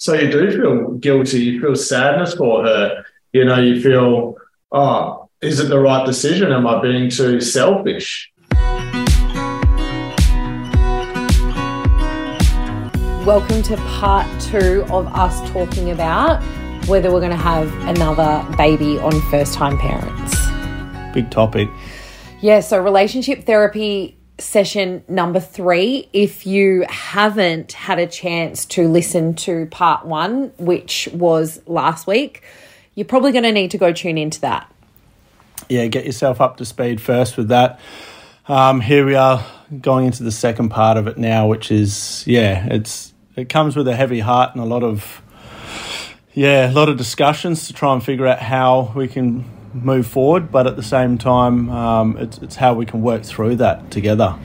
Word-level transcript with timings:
So 0.00 0.14
you 0.14 0.30
do 0.30 0.52
feel 0.52 0.92
guilty. 0.92 1.40
You 1.40 1.60
feel 1.60 1.74
sadness 1.74 2.34
for 2.34 2.62
her. 2.62 3.04
You 3.32 3.44
know, 3.44 3.58
you 3.58 3.82
feel, 3.82 4.36
oh, 4.70 5.28
is 5.42 5.58
it 5.58 5.70
the 5.70 5.80
right 5.80 6.06
decision? 6.06 6.52
Am 6.52 6.68
I 6.68 6.80
being 6.80 7.10
too 7.10 7.40
selfish? 7.40 8.32
Welcome 13.26 13.60
to 13.64 13.76
part 13.98 14.40
two 14.40 14.84
of 14.88 15.08
us 15.08 15.50
talking 15.50 15.90
about 15.90 16.44
whether 16.86 17.10
we're 17.10 17.18
going 17.18 17.32
to 17.32 17.36
have 17.36 17.74
another 17.88 18.46
baby 18.56 19.00
on 19.00 19.20
first 19.32 19.54
time 19.54 19.76
parents. 19.78 20.36
Big 21.12 21.28
topic. 21.28 21.68
Yeah, 22.40 22.60
so 22.60 22.80
relationship 22.80 23.46
therapy 23.46 24.17
session 24.38 25.04
number 25.08 25.40
three. 25.40 26.08
If 26.12 26.46
you 26.46 26.84
haven't 26.88 27.72
had 27.72 27.98
a 27.98 28.06
chance 28.06 28.64
to 28.66 28.88
listen 28.88 29.34
to 29.36 29.66
part 29.66 30.06
one, 30.06 30.52
which 30.58 31.08
was 31.12 31.60
last 31.66 32.06
week, 32.06 32.42
you're 32.94 33.04
probably 33.04 33.32
going 33.32 33.44
to 33.44 33.52
need 33.52 33.70
to 33.72 33.78
go 33.78 33.92
tune 33.92 34.18
into 34.18 34.40
that. 34.40 34.72
Yeah, 35.68 35.86
get 35.86 36.06
yourself 36.06 36.40
up 36.40 36.56
to 36.58 36.64
speed 36.64 37.00
first 37.00 37.36
with 37.36 37.48
that. 37.48 37.80
Um, 38.48 38.80
here 38.80 39.04
we 39.04 39.14
are 39.14 39.44
going 39.80 40.06
into 40.06 40.22
the 40.22 40.32
second 40.32 40.70
part 40.70 40.96
of 40.96 41.06
it 41.06 41.18
now, 41.18 41.46
which 41.46 41.70
is 41.70 42.24
yeah, 42.26 42.66
it's 42.70 43.12
it 43.36 43.48
comes 43.48 43.76
with 43.76 43.86
a 43.88 43.94
heavy 43.94 44.20
heart 44.20 44.52
and 44.54 44.62
a 44.62 44.66
lot 44.66 44.82
of 44.82 45.22
yeah, 46.32 46.70
a 46.70 46.72
lot 46.72 46.88
of 46.88 46.96
discussions 46.96 47.66
to 47.66 47.72
try 47.72 47.92
and 47.92 48.02
figure 48.02 48.26
out 48.26 48.38
how 48.38 48.92
we 48.94 49.08
can 49.08 49.44
move 49.74 50.06
forward, 50.06 50.50
but 50.50 50.66
at 50.66 50.76
the 50.76 50.82
same 50.82 51.18
time, 51.18 51.68
um, 51.70 52.16
it's, 52.18 52.38
it's 52.38 52.56
how 52.56 52.74
we 52.74 52.86
can 52.86 53.02
work 53.02 53.24
through 53.24 53.56
that 53.56 53.90
together. 53.90 54.36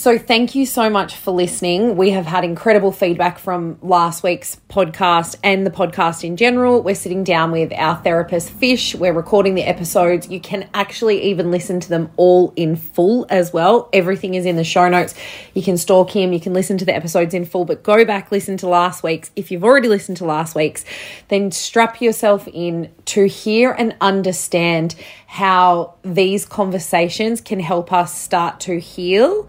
So, 0.00 0.16
thank 0.16 0.54
you 0.54 0.64
so 0.64 0.88
much 0.88 1.14
for 1.14 1.30
listening. 1.30 1.94
We 1.94 2.08
have 2.12 2.24
had 2.24 2.42
incredible 2.42 2.90
feedback 2.90 3.38
from 3.38 3.76
last 3.82 4.22
week's 4.22 4.58
podcast 4.70 5.36
and 5.44 5.66
the 5.66 5.70
podcast 5.70 6.24
in 6.24 6.38
general. 6.38 6.82
We're 6.82 6.94
sitting 6.94 7.22
down 7.22 7.52
with 7.52 7.70
our 7.74 7.96
therapist, 7.96 8.48
Fish. 8.48 8.94
We're 8.94 9.12
recording 9.12 9.56
the 9.56 9.62
episodes. 9.62 10.26
You 10.30 10.40
can 10.40 10.70
actually 10.72 11.24
even 11.24 11.50
listen 11.50 11.80
to 11.80 11.88
them 11.90 12.10
all 12.16 12.54
in 12.56 12.76
full 12.76 13.26
as 13.28 13.52
well. 13.52 13.90
Everything 13.92 14.36
is 14.36 14.46
in 14.46 14.56
the 14.56 14.64
show 14.64 14.88
notes. 14.88 15.14
You 15.52 15.62
can 15.62 15.76
stalk 15.76 16.16
him, 16.16 16.32
you 16.32 16.40
can 16.40 16.54
listen 16.54 16.78
to 16.78 16.86
the 16.86 16.96
episodes 16.96 17.34
in 17.34 17.44
full, 17.44 17.66
but 17.66 17.82
go 17.82 18.02
back, 18.06 18.32
listen 18.32 18.56
to 18.56 18.68
last 18.68 19.02
week's. 19.02 19.30
If 19.36 19.50
you've 19.50 19.64
already 19.64 19.88
listened 19.88 20.16
to 20.16 20.24
last 20.24 20.54
week's, 20.54 20.82
then 21.28 21.52
strap 21.52 22.00
yourself 22.00 22.48
in 22.48 22.90
to 23.04 23.28
hear 23.28 23.72
and 23.72 23.94
understand 24.00 24.94
how 25.26 25.96
these 26.02 26.46
conversations 26.46 27.42
can 27.42 27.60
help 27.60 27.92
us 27.92 28.18
start 28.18 28.60
to 28.60 28.80
heal 28.80 29.46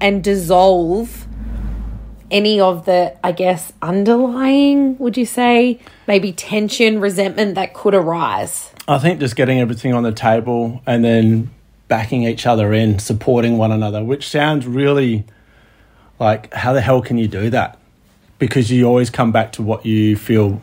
and 0.00 0.22
dissolve 0.22 1.26
any 2.30 2.58
of 2.60 2.84
the, 2.84 3.16
I 3.24 3.32
guess, 3.32 3.72
underlying, 3.80 4.98
would 4.98 5.16
you 5.16 5.26
say, 5.26 5.80
maybe 6.08 6.32
tension, 6.32 7.00
resentment 7.00 7.54
that 7.54 7.74
could 7.74 7.94
arise? 7.94 8.72
I 8.88 8.98
think 8.98 9.20
just 9.20 9.36
getting 9.36 9.60
everything 9.60 9.94
on 9.94 10.02
the 10.02 10.12
table 10.12 10.82
and 10.86 11.04
then 11.04 11.50
backing 11.88 12.24
each 12.24 12.46
other 12.46 12.72
in, 12.72 12.98
supporting 12.98 13.56
one 13.56 13.72
another, 13.72 14.02
which 14.02 14.28
sounds 14.28 14.66
really 14.66 15.24
like, 16.18 16.52
how 16.52 16.72
the 16.72 16.80
hell 16.80 17.02
can 17.02 17.18
you 17.18 17.28
do 17.28 17.50
that? 17.50 17.78
Because 18.38 18.70
you 18.70 18.84
always 18.84 19.10
come 19.10 19.30
back 19.32 19.52
to 19.52 19.62
what 19.62 19.86
you 19.86 20.16
feel 20.16 20.60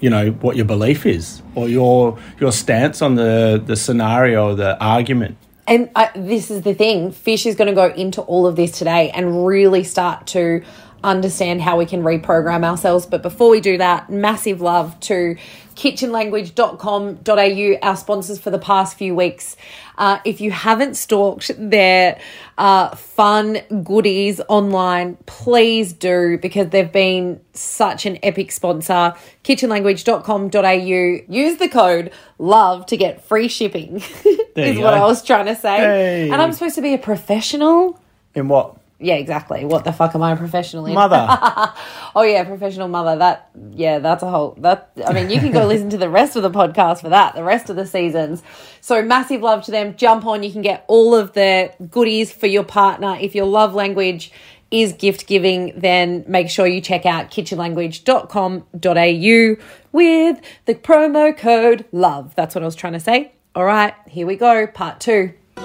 you 0.00 0.10
know 0.10 0.32
what 0.32 0.54
your 0.54 0.66
belief 0.66 1.06
is 1.06 1.40
or 1.54 1.66
your 1.66 2.18
your 2.38 2.52
stance 2.52 3.00
on 3.00 3.14
the 3.14 3.62
the 3.64 3.74
scenario 3.74 4.54
the 4.54 4.78
argument 4.78 5.38
and 5.66 5.90
I, 5.94 6.10
this 6.14 6.50
is 6.50 6.62
the 6.62 6.74
thing 6.74 7.12
Fish 7.12 7.46
is 7.46 7.56
going 7.56 7.68
to 7.68 7.74
go 7.74 7.88
into 7.88 8.22
all 8.22 8.46
of 8.46 8.56
this 8.56 8.78
today 8.78 9.10
and 9.10 9.46
really 9.46 9.84
start 9.84 10.26
to 10.28 10.64
understand 11.04 11.60
how 11.60 11.76
we 11.76 11.86
can 11.86 12.02
reprogram 12.02 12.64
ourselves. 12.64 13.06
But 13.06 13.22
before 13.22 13.50
we 13.50 13.60
do 13.60 13.78
that, 13.78 14.10
massive 14.10 14.60
love 14.60 14.98
to 15.00 15.36
kitchenlanguage.com.au, 15.76 17.88
our 17.88 17.96
sponsors 17.96 18.40
for 18.40 18.50
the 18.50 18.58
past 18.58 18.96
few 18.96 19.14
weeks. 19.14 19.56
Uh, 19.96 20.18
if 20.24 20.40
you 20.40 20.50
haven't 20.50 20.94
stalked 20.96 21.50
their 21.56 22.18
uh, 22.58 22.94
fun 22.96 23.58
goodies 23.82 24.40
online, 24.48 25.16
please 25.26 25.92
do 25.92 26.38
because 26.38 26.68
they've 26.70 26.92
been 26.92 27.40
such 27.52 28.06
an 28.06 28.18
epic 28.22 28.52
sponsor. 28.52 29.14
Kitchenlanguage.com.au. 29.44 31.32
Use 31.32 31.58
the 31.58 31.68
code 31.68 32.12
LOVE 32.38 32.86
to 32.86 32.96
get 32.96 33.24
free 33.24 33.48
shipping, 33.48 33.96
is 34.56 34.78
what 34.78 34.94
I 34.94 35.00
was 35.00 35.22
trying 35.22 35.46
to 35.46 35.56
say. 35.56 35.76
Hey. 35.76 36.30
And 36.30 36.40
I'm 36.40 36.52
supposed 36.52 36.74
to 36.76 36.82
be 36.82 36.94
a 36.94 36.98
professional. 36.98 38.00
in 38.34 38.48
what 38.48 38.76
Yeah, 39.00 39.14
exactly. 39.16 39.64
What 39.64 39.84
the 39.84 39.92
fuck 39.92 40.14
am 40.14 40.22
I 40.22 40.32
a 40.32 40.36
professional 40.36 40.86
in? 40.86 40.94
mother 40.94 41.26
Oh 42.14 42.22
yeah, 42.22 42.44
professional 42.44 42.88
mother. 42.88 43.16
That 43.18 43.50
yeah, 43.72 43.98
that's 43.98 44.22
a 44.22 44.30
whole 44.30 44.54
that 44.60 44.92
I 45.04 45.12
mean 45.12 45.30
you 45.30 45.40
can 45.40 45.52
go 45.52 45.66
listen 45.66 45.90
to 45.90 45.98
the 45.98 46.08
rest 46.08 46.36
of 46.36 46.42
the 46.42 46.50
podcast 46.50 47.00
for 47.00 47.08
that, 47.08 47.34
the 47.34 47.42
rest 47.44 47.68
of 47.70 47.76
the 47.76 47.86
seasons. 47.86 48.42
So 48.80 49.02
massive 49.02 49.42
love 49.42 49.64
to 49.64 49.70
them. 49.72 49.96
Jump 49.96 50.24
on, 50.26 50.42
you 50.42 50.52
can 50.52 50.62
get 50.62 50.84
all 50.86 51.14
of 51.14 51.32
the 51.32 51.72
goodies 51.90 52.32
for 52.32 52.46
your 52.46 52.64
partner. 52.64 53.16
If 53.20 53.34
your 53.34 53.46
love 53.46 53.74
language 53.74 54.30
is 54.70 54.92
gift 54.92 55.26
giving, 55.26 55.72
then 55.76 56.24
make 56.26 56.48
sure 56.48 56.66
you 56.66 56.80
check 56.80 57.04
out 57.06 57.30
kitchenlanguage.com.au 57.30 59.64
with 59.92 60.40
the 60.64 60.74
promo 60.74 61.36
code 61.36 61.84
LOVE. 61.92 62.34
That's 62.34 62.54
what 62.54 62.62
I 62.62 62.66
was 62.66 62.74
trying 62.76 62.94
to 62.94 63.00
say. 63.00 63.32
All 63.54 63.64
right, 63.64 63.94
here 64.08 64.26
we 64.26 64.34
go, 64.36 64.66
part 64.66 64.98
two. 64.98 65.32
uh, 65.56 65.62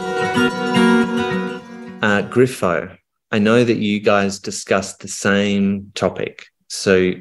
Griffo, 2.30 2.99
I 3.32 3.40
know 3.40 3.64
that 3.64 3.78
you 3.78 4.00
guys 4.00 4.40
discussed 4.40 5.00
the 5.00 5.08
same 5.08 5.92
topic. 5.94 6.48
So 6.68 7.14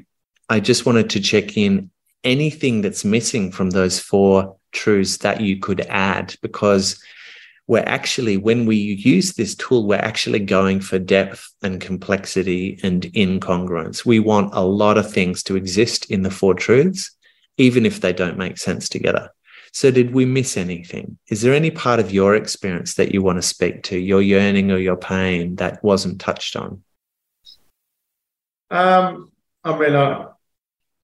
I 0.49 0.61
just 0.61 0.87
wanted 0.87 1.11
to 1.11 1.21
check 1.21 1.57
in 1.57 1.91
anything 2.25 2.81
that's 2.81 3.05
missing 3.05 3.53
from 3.53 3.71
those 3.71 4.01
four 4.01 4.57
truths 4.73 5.19
that 5.19 5.41
you 5.41 5.59
could 5.59 5.83
add 5.83 6.35
because 6.43 7.03
we're 7.67 7.85
actually, 7.87 8.39
when 8.39 8.65
we 8.65 8.77
use 8.77 9.35
this 9.35 9.55
tool, 9.55 9.87
we're 9.87 9.97
actually 9.97 10.41
going 10.41 10.81
for 10.81 10.99
depth 10.99 11.53
and 11.63 11.81
complexity 11.81 12.81
and 12.83 13.03
incongruence. 13.13 14.07
We 14.07 14.21
want 14.21 14.55
a 14.55 14.65
lot 14.65 14.97
of 14.97 15.13
things 15.13 15.43
to 15.45 15.57
exist 15.57 16.11
in 16.11 16.23
the 16.23 16.31
four 16.31 16.55
truths, 16.55 17.11
even 17.59 17.85
if 17.85 18.01
they 18.01 18.15
don't 18.15 18.39
make 18.39 18.57
sense 18.57 18.89
together. 18.89 19.31
So, 19.73 19.91
did 19.91 20.13
we 20.13 20.25
miss 20.25 20.57
anything? 20.57 21.19
Is 21.29 21.43
there 21.43 21.55
any 21.55 21.71
part 21.71 22.01
of 22.01 22.11
your 22.11 22.35
experience 22.35 22.95
that 22.95 23.13
you 23.13 23.23
want 23.23 23.39
to 23.39 23.43
speak 23.43 23.83
to, 23.85 23.99
your 23.99 24.23
yearning 24.23 24.71
or 24.71 24.79
your 24.79 24.97
pain 24.97 25.57
that 25.57 25.83
wasn't 25.83 26.21
touched 26.21 26.57
on? 26.57 26.83
Um, 28.71 29.33
I 29.65 29.79
mean, 29.79 29.95
uh, 29.95 30.29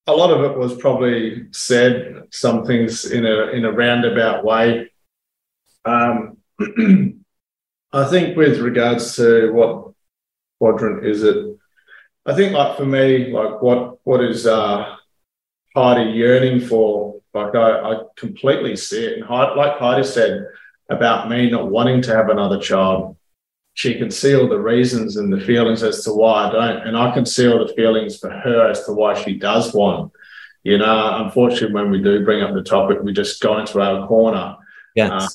a 0.06 0.12
lot 0.12 0.30
of 0.30 0.50
it 0.50 0.58
was 0.58 0.76
probably 0.76 1.46
said, 1.52 2.24
some 2.30 2.64
things 2.64 3.10
in 3.10 3.24
a 3.24 3.48
in 3.48 3.64
a 3.64 3.72
roundabout 3.72 4.44
way. 4.44 4.90
Um, 5.84 6.38
I 7.92 8.04
think 8.06 8.36
with 8.36 8.58
regards 8.58 9.16
to 9.16 9.52
what 9.52 9.92
quadrant 10.58 11.06
is 11.06 11.22
it, 11.22 11.56
I 12.26 12.34
think 12.34 12.54
like 12.54 12.76
for 12.76 12.86
me, 12.86 13.30
like 13.30 13.62
what 13.62 13.98
what 14.04 14.22
is 14.22 14.46
uh, 14.46 14.96
Heidi 15.74 16.10
yearning 16.10 16.60
for? 16.60 17.20
Like 17.34 17.54
I, 17.54 17.80
I 17.80 18.02
completely 18.16 18.76
see 18.76 19.04
it, 19.04 19.18
and 19.18 19.28
like 19.28 19.78
Heidi 19.78 20.04
said 20.04 20.46
about 20.88 21.28
me 21.28 21.50
not 21.50 21.70
wanting 21.70 22.02
to 22.02 22.14
have 22.14 22.28
another 22.28 22.60
child, 22.60 23.16
she 23.74 23.98
can 23.98 24.10
see 24.10 24.36
all 24.36 24.48
the 24.48 24.60
reasons 24.60 25.16
and 25.16 25.32
the 25.32 25.40
feelings 25.40 25.82
as 25.82 26.04
to 26.04 26.12
why 26.12 26.48
I 26.48 26.52
don't, 26.52 26.86
and 26.86 26.96
I 26.96 27.12
can 27.12 27.26
see 27.26 27.48
all 27.48 27.66
the 27.66 27.74
feelings 27.74 28.18
for 28.18 28.30
her 28.30 28.70
as 28.70 28.84
to 28.86 28.92
why 28.92 29.14
she 29.14 29.34
does 29.36 29.74
want. 29.74 30.12
You 30.62 30.78
know, 30.78 31.24
unfortunately, 31.24 31.74
when 31.74 31.90
we 31.90 32.00
do 32.00 32.24
bring 32.24 32.42
up 32.42 32.54
the 32.54 32.62
topic, 32.62 32.98
we 33.02 33.12
just 33.12 33.42
go 33.42 33.58
into 33.58 33.80
our 33.80 34.06
corner. 34.06 34.56
Yes. 34.94 35.10
Uh, 35.10 35.28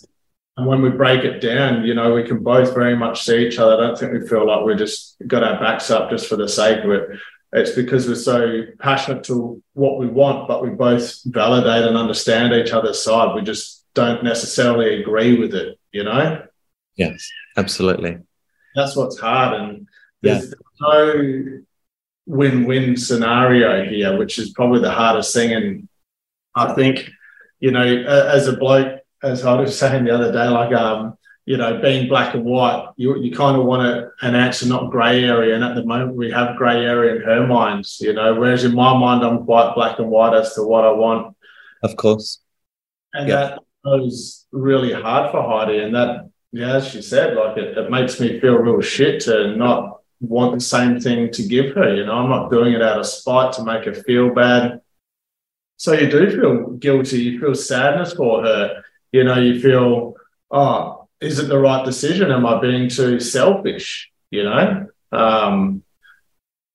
and 0.57 0.67
when 0.67 0.81
we 0.81 0.89
break 0.89 1.23
it 1.23 1.39
down, 1.39 1.85
you 1.85 1.93
know, 1.93 2.13
we 2.13 2.23
can 2.23 2.43
both 2.43 2.73
very 2.73 2.95
much 2.95 3.23
see 3.23 3.45
each 3.45 3.59
other. 3.59 3.75
I 3.75 3.87
don't 3.87 3.97
think 3.97 4.13
we 4.13 4.27
feel 4.27 4.47
like 4.47 4.65
we're 4.65 4.75
just 4.75 5.15
got 5.27 5.43
our 5.43 5.59
backs 5.59 5.91
up 5.91 6.09
just 6.09 6.27
for 6.27 6.35
the 6.35 6.49
sake 6.49 6.83
of 6.83 6.91
it. 6.91 7.09
It's 7.51 7.71
because 7.71 8.07
we're 8.07 8.15
so 8.15 8.63
passionate 8.79 9.23
to 9.25 9.61
what 9.73 9.97
we 9.97 10.07
want, 10.07 10.47
but 10.47 10.61
we 10.61 10.69
both 10.69 11.19
validate 11.25 11.85
and 11.85 11.97
understand 11.97 12.53
each 12.53 12.71
other's 12.71 13.01
side. 13.01 13.33
We 13.35 13.41
just 13.41 13.85
don't 13.95 14.23
necessarily 14.23 15.01
agree 15.01 15.37
with 15.39 15.55
it, 15.55 15.79
you 15.91 16.03
know? 16.03 16.43
yes, 16.99 17.31
absolutely. 17.57 18.17
That's 18.75 18.95
what's 18.95 19.19
hard. 19.19 19.59
And 19.59 19.87
there's 20.21 20.53
no 20.79 21.61
win-win 22.27 22.97
scenario 22.97 23.89
here, 23.89 24.17
which 24.17 24.37
is 24.37 24.51
probably 24.51 24.81
the 24.81 24.91
hardest 24.91 25.33
thing. 25.33 25.53
And 25.53 25.89
I 26.53 26.73
think, 26.73 27.09
you 27.59 27.71
know, 27.71 27.83
as 27.83 28.47
a 28.47 28.55
bloke, 28.55 28.99
as 29.23 29.43
I 29.43 29.59
was 29.59 29.77
saying 29.77 30.03
the 30.05 30.13
other 30.13 30.31
day, 30.31 30.47
like 30.47 30.73
um, 30.73 31.17
you 31.49 31.57
know, 31.57 31.81
being 31.81 32.07
black 32.07 32.35
and 32.35 32.45
white, 32.45 32.81
you 32.95 33.17
you 33.23 33.31
kind 33.35 33.57
of 33.59 33.65
want 33.65 33.81
a, 33.91 34.11
an 34.21 34.35
answer, 34.35 34.67
not 34.67 34.91
grey 34.91 35.23
area. 35.23 35.55
And 35.55 35.63
at 35.63 35.73
the 35.73 35.83
moment, 35.83 36.15
we 36.15 36.29
have 36.29 36.55
grey 36.61 36.85
area 36.85 37.15
in 37.15 37.21
her 37.23 37.47
mind, 37.47 37.85
you 37.99 38.13
know. 38.13 38.35
Whereas 38.39 38.63
in 38.65 38.75
my 38.75 38.93
mind, 39.05 39.23
I'm 39.23 39.43
quite 39.45 39.73
black 39.73 39.97
and 39.97 40.09
white 40.15 40.35
as 40.41 40.53
to 40.53 40.61
what 40.71 40.83
I 40.85 40.91
want, 40.91 41.35
Of 41.81 41.95
course. 41.95 42.27
and 43.15 43.27
Yeah. 43.27 43.57
that 43.83 43.97
was 44.05 44.45
really 44.51 44.93
hard 44.93 45.31
for 45.31 45.41
Heidi. 45.41 45.79
And 45.79 45.95
that, 45.95 46.29
yeah, 46.51 46.75
as 46.75 46.87
she 46.91 47.01
said, 47.01 47.35
like 47.35 47.57
it, 47.57 47.75
it 47.79 47.89
makes 47.89 48.19
me 48.19 48.39
feel 48.39 48.57
real 48.65 48.81
shit 48.81 49.21
to 49.21 49.55
not 49.57 50.01
want 50.21 50.53
the 50.53 50.59
same 50.75 50.99
thing 50.99 51.31
to 51.31 51.41
give 51.55 51.73
her. 51.73 51.95
You 51.95 52.05
know, 52.05 52.13
I'm 52.13 52.29
not 52.29 52.51
doing 52.51 52.73
it 52.77 52.83
out 52.83 52.99
of 52.99 53.07
spite 53.07 53.53
to 53.53 53.63
make 53.63 53.85
her 53.85 53.95
feel 53.95 54.27
bad. 54.35 54.81
So 55.77 55.93
you 55.93 56.07
do 56.11 56.29
feel 56.29 56.55
guilty. 56.85 57.19
You 57.23 57.39
feel 57.39 57.55
sadness 57.55 58.13
for 58.13 58.43
her. 58.43 58.83
You 59.11 59.23
know, 59.23 59.39
you 59.39 59.59
feel, 59.59 60.13
oh, 60.51 61.08
is 61.21 61.39
it 61.39 61.47
the 61.47 61.59
right 61.59 61.85
decision? 61.85 62.31
Am 62.31 62.45
I 62.45 62.59
being 62.59 62.89
too 62.89 63.19
selfish? 63.19 64.09
You 64.31 64.43
know? 64.43 64.87
Um, 65.11 65.83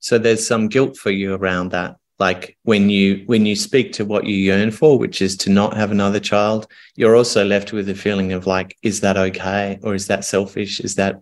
so 0.00 0.18
there's 0.18 0.46
some 0.46 0.68
guilt 0.68 0.96
for 0.96 1.10
you 1.10 1.34
around 1.34 1.70
that 1.70 1.96
like 2.18 2.56
when 2.62 2.90
you 2.90 3.24
when 3.26 3.44
you 3.44 3.56
speak 3.56 3.92
to 3.92 4.04
what 4.04 4.24
you 4.24 4.36
yearn 4.36 4.70
for 4.70 4.98
which 4.98 5.20
is 5.20 5.36
to 5.36 5.50
not 5.50 5.76
have 5.76 5.90
another 5.90 6.20
child 6.20 6.66
you're 6.94 7.16
also 7.16 7.44
left 7.44 7.72
with 7.72 7.88
a 7.88 7.94
feeling 7.94 8.32
of 8.32 8.46
like 8.46 8.76
is 8.82 9.00
that 9.00 9.16
okay 9.16 9.78
or 9.82 9.94
is 9.94 10.06
that 10.06 10.24
selfish 10.24 10.80
is 10.80 10.94
that 10.94 11.20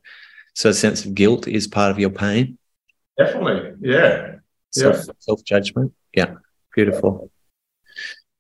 so 0.54 0.68
a 0.68 0.74
sense 0.74 1.04
of 1.04 1.14
guilt 1.14 1.48
is 1.48 1.66
part 1.66 1.90
of 1.90 1.98
your 1.98 2.10
pain 2.10 2.58
definitely 3.16 3.72
yeah 3.80 4.34
self, 4.70 4.96
yeah. 4.96 5.12
self-judgment 5.18 5.92
yeah 6.14 6.34
beautiful 6.74 7.30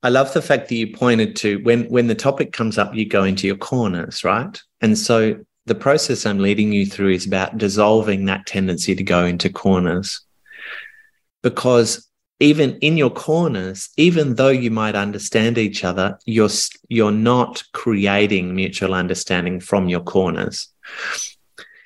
i 0.02 0.08
love 0.08 0.32
the 0.32 0.42
fact 0.42 0.68
that 0.68 0.74
you 0.74 0.94
pointed 0.94 1.36
to 1.36 1.58
when 1.62 1.84
when 1.84 2.06
the 2.06 2.14
topic 2.14 2.52
comes 2.52 2.78
up 2.78 2.94
you 2.94 3.06
go 3.06 3.24
into 3.24 3.46
your 3.46 3.56
corners 3.56 4.24
right? 4.24 4.60
And 4.80 4.98
so 4.98 5.38
the 5.66 5.74
process 5.74 6.26
i'm 6.26 6.38
leading 6.38 6.72
you 6.72 6.86
through 6.86 7.12
is 7.12 7.26
about 7.26 7.58
dissolving 7.58 8.24
that 8.26 8.46
tendency 8.46 8.94
to 8.94 9.02
go 9.02 9.24
into 9.24 9.48
corners. 9.48 10.20
Because 11.42 12.08
even 12.42 12.76
in 12.78 12.96
your 12.96 13.10
corners, 13.10 13.90
even 13.96 14.34
though 14.34 14.48
you 14.48 14.68
might 14.68 14.96
understand 14.96 15.58
each 15.58 15.84
other, 15.84 16.18
you're 16.26 16.48
you're 16.88 17.12
not 17.12 17.62
creating 17.72 18.54
mutual 18.54 18.94
understanding 18.94 19.60
from 19.60 19.88
your 19.88 20.00
corners. 20.00 20.66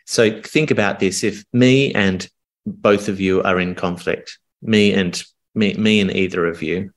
So 0.06 0.40
think 0.40 0.70
about 0.70 0.98
this: 0.98 1.22
if 1.22 1.44
me 1.52 1.92
and 1.92 2.26
both 2.64 3.08
of 3.08 3.20
you 3.20 3.42
are 3.42 3.60
in 3.60 3.74
conflict, 3.74 4.38
me 4.62 4.94
and 4.94 5.22
me, 5.54 5.74
me 5.74 6.00
and 6.00 6.10
either 6.10 6.46
of 6.46 6.62
you, 6.62 6.90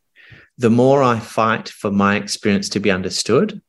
the 0.60 0.70
more 0.70 1.02
I 1.02 1.20
fight 1.20 1.70
for 1.70 1.90
my 1.90 2.16
experience 2.18 2.70
to 2.70 2.80
be 2.80 2.92
understood, 2.92 3.62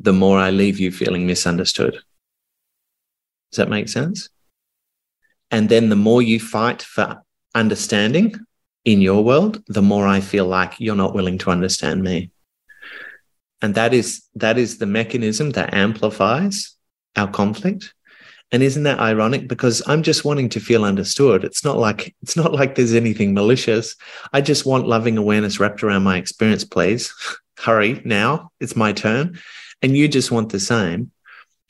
the 0.00 0.12
more 0.12 0.38
I 0.38 0.50
leave 0.50 0.80
you 0.80 0.90
feeling 0.90 1.26
misunderstood. 1.26 1.92
Does 3.50 3.58
that 3.58 3.68
make 3.68 3.88
sense? 3.88 4.28
And 5.50 5.68
then 5.68 5.88
the 5.88 5.96
more 5.96 6.22
you 6.22 6.40
fight 6.40 6.82
for 6.82 7.22
understanding, 7.54 8.34
in 8.84 9.02
your 9.02 9.22
world, 9.22 9.62
the 9.66 9.82
more 9.82 10.06
I 10.06 10.20
feel 10.20 10.46
like 10.46 10.80
you're 10.80 10.96
not 10.96 11.14
willing 11.14 11.36
to 11.38 11.50
understand 11.50 12.02
me. 12.02 12.30
And 13.60 13.74
that 13.74 13.92
is 13.92 14.22
that 14.36 14.56
is 14.56 14.78
the 14.78 14.86
mechanism 14.86 15.50
that 15.50 15.74
amplifies 15.74 16.74
our 17.14 17.28
conflict. 17.28 17.92
And 18.50 18.62
isn't 18.62 18.84
that 18.84 18.98
ironic? 18.98 19.46
Because 19.46 19.82
I'm 19.86 20.02
just 20.02 20.24
wanting 20.24 20.48
to 20.50 20.60
feel 20.60 20.84
understood. 20.84 21.44
It's 21.44 21.64
not 21.64 21.76
like 21.76 22.14
it's 22.22 22.36
not 22.36 22.52
like 22.52 22.74
there's 22.74 22.94
anything 22.94 23.34
malicious. 23.34 23.94
I 24.32 24.40
just 24.40 24.64
want 24.64 24.88
loving 24.88 25.18
awareness 25.18 25.60
wrapped 25.60 25.82
around 25.82 26.02
my 26.02 26.16
experience, 26.16 26.64
please. 26.64 27.12
Hurry 27.58 28.00
now. 28.04 28.52
It's 28.60 28.76
my 28.76 28.92
turn. 28.92 29.38
And 29.82 29.96
you 29.96 30.08
just 30.08 30.30
want 30.30 30.50
the 30.50 30.60
same. 30.60 31.10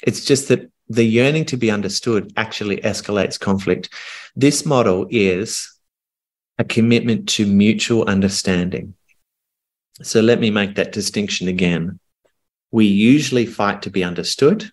It's 0.06 0.24
just 0.24 0.48
that 0.48 0.70
the 0.88 1.04
yearning 1.04 1.44
to 1.46 1.56
be 1.56 1.70
understood 1.70 2.32
actually 2.36 2.78
escalates 2.78 3.40
conflict. 3.40 3.90
This 4.36 4.64
model 4.64 5.06
is 5.10 5.74
a 6.58 6.64
commitment 6.64 7.28
to 7.30 7.46
mutual 7.46 8.04
understanding. 8.04 8.94
So 10.02 10.20
let 10.20 10.40
me 10.40 10.50
make 10.50 10.76
that 10.76 10.92
distinction 10.92 11.48
again. 11.48 11.98
We 12.70 12.86
usually 12.86 13.46
fight 13.46 13.82
to 13.82 13.90
be 13.90 14.04
understood 14.04 14.70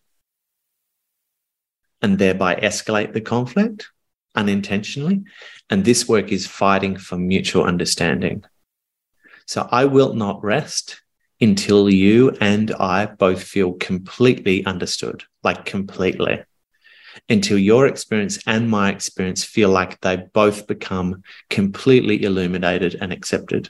and 2.01 2.17
thereby 2.17 2.55
escalate 2.55 3.13
the 3.13 3.21
conflict 3.21 3.89
unintentionally. 4.35 5.23
And 5.69 5.83
this 5.83 6.07
work 6.07 6.31
is 6.31 6.47
fighting 6.47 6.97
for 6.97 7.17
mutual 7.17 7.63
understanding. 7.63 8.43
So 9.47 9.67
I 9.71 9.85
will 9.85 10.13
not 10.13 10.43
rest 10.43 11.01
until 11.41 11.89
you 11.89 12.31
and 12.41 12.71
I 12.71 13.05
both 13.05 13.43
feel 13.43 13.73
completely 13.73 14.65
understood, 14.65 15.23
like 15.43 15.65
completely 15.65 16.43
until 17.29 17.57
your 17.57 17.87
experience 17.87 18.39
and 18.45 18.69
my 18.69 18.91
experience 18.91 19.43
feel 19.43 19.69
like 19.69 19.99
they 20.01 20.17
both 20.33 20.67
become 20.67 21.23
completely 21.49 22.23
illuminated 22.23 22.95
and 22.99 23.11
accepted. 23.11 23.69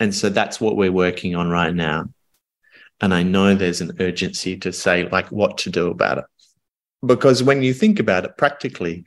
And 0.00 0.14
so 0.14 0.28
that's 0.28 0.60
what 0.60 0.76
we're 0.76 0.92
working 0.92 1.36
on 1.36 1.48
right 1.48 1.74
now. 1.74 2.08
And 3.00 3.12
I 3.12 3.22
know 3.22 3.54
there's 3.54 3.80
an 3.80 3.96
urgency 4.00 4.56
to 4.58 4.72
say, 4.72 5.08
like, 5.08 5.30
what 5.30 5.58
to 5.58 5.70
do 5.70 5.90
about 5.90 6.18
it. 6.18 6.24
Because 7.04 7.42
when 7.42 7.62
you 7.62 7.74
think 7.74 7.98
about 7.98 8.24
it 8.24 8.36
practically, 8.36 9.04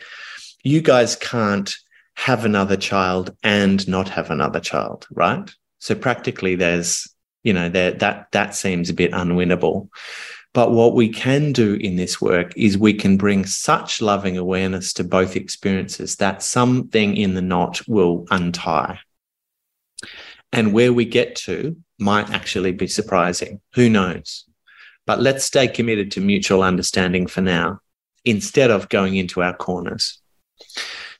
you 0.63 0.81
guys 0.81 1.15
can't 1.15 1.73
have 2.15 2.45
another 2.45 2.75
child 2.77 3.35
and 3.43 3.87
not 3.87 4.09
have 4.09 4.31
another 4.31 4.59
child, 4.59 5.07
right? 5.11 5.49
So 5.79 5.95
practically, 5.95 6.55
there's, 6.55 7.07
you 7.43 7.53
know, 7.53 7.69
there, 7.69 7.91
that 7.91 8.31
that 8.31 8.55
seems 8.55 8.89
a 8.89 8.93
bit 8.93 9.11
unwinnable. 9.11 9.89
But 10.53 10.71
what 10.71 10.95
we 10.95 11.09
can 11.09 11.51
do 11.51 11.75
in 11.75 11.97
this 11.97 12.21
work 12.21 12.53
is 12.55 12.77
we 12.77 12.93
can 12.93 13.17
bring 13.17 13.45
such 13.45 14.01
loving 14.01 14.37
awareness 14.37 14.93
to 14.93 15.03
both 15.03 15.35
experiences 15.35 16.15
that 16.15 16.41
something 16.41 17.17
in 17.17 17.33
the 17.33 17.41
knot 17.41 17.85
will 17.87 18.25
untie. 18.31 18.99
And 20.53 20.71
where 20.71 20.93
we 20.93 21.03
get 21.03 21.35
to 21.37 21.75
might 21.99 22.29
actually 22.29 22.71
be 22.71 22.87
surprising. 22.87 23.59
Who 23.73 23.89
knows? 23.89 24.45
But 25.05 25.19
let's 25.19 25.43
stay 25.43 25.67
committed 25.67 26.11
to 26.11 26.21
mutual 26.21 26.63
understanding 26.63 27.27
for 27.27 27.41
now 27.41 27.81
instead 28.25 28.71
of 28.71 28.89
going 28.89 29.15
into 29.15 29.41
our 29.41 29.55
corners. 29.55 30.19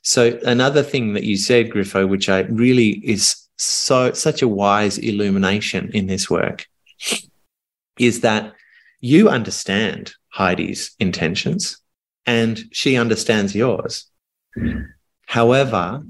So 0.02 0.38
another 0.44 0.82
thing 0.82 1.14
that 1.14 1.24
you 1.24 1.36
said, 1.36 1.70
Griffo, 1.70 2.08
which 2.08 2.28
I 2.28 2.40
really 2.42 2.90
is 3.04 3.36
so 3.56 4.12
such 4.12 4.42
a 4.42 4.48
wise 4.48 4.98
illumination 4.98 5.90
in 5.94 6.06
this 6.06 6.28
work, 6.28 6.66
is 7.98 8.20
that 8.20 8.52
you 9.00 9.28
understand 9.28 10.12
Heidi's 10.28 10.94
intentions 10.98 11.78
and 12.26 12.62
she 12.72 12.96
understands 12.96 13.54
yours. 13.54 14.10
However, 15.26 16.02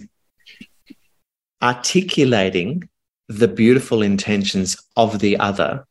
articulating 1.63 2.89
the 3.29 3.49
beautiful 3.49 4.03
intentions 4.03 4.77
of 4.97 5.19
the 5.19 5.39
other 5.39 5.87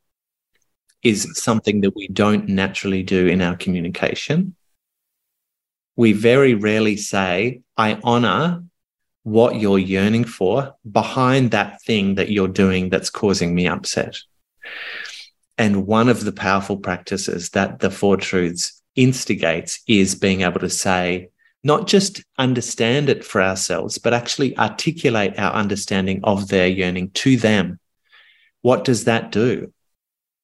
is 1.04 1.28
something 1.34 1.82
that 1.82 1.96
we 1.96 2.08
don't 2.08 2.48
naturally 2.48 3.04
do 3.04 3.28
in 3.28 3.42
our 3.42 3.56
communication. 3.56 4.56
We 5.96 6.14
very 6.14 6.54
rarely 6.54 6.98
say, 6.98 7.62
I 7.78 8.00
honor 8.04 8.64
what 9.24 9.60
you're 9.60 9.80
yearning 9.80 10.24
for 10.24 10.76
behind 10.90 11.52
that 11.52 11.82
thing 11.82 12.16
that 12.16 12.30
you're 12.30 12.48
doing 12.48 12.90
that's 12.90 13.10
causing 13.10 13.56
me 13.56 13.68
upset. 13.68 14.18
And 15.58 15.88
one 15.88 16.10
of 16.10 16.26
the 16.26 16.32
powerful 16.32 16.78
practices 16.78 17.50
that 17.52 17.80
the 17.80 17.90
Four 17.90 18.18
Truths 18.18 18.82
instigates 18.96 19.82
is 19.88 20.16
being 20.16 20.42
able 20.42 20.60
to 20.60 20.70
say, 20.70 21.30
not 21.64 21.88
just 21.88 22.24
understand 22.38 23.10
it 23.10 23.26
for 23.26 23.42
ourselves, 23.42 23.98
but 23.98 24.14
actually 24.14 24.56
articulate 24.58 25.40
our 25.40 25.54
understanding 25.54 26.20
of 26.24 26.50
their 26.50 26.68
yearning 26.68 27.10
to 27.12 27.38
them. 27.38 27.80
What 28.62 28.84
does 28.84 29.06
that 29.06 29.32
do? 29.32 29.74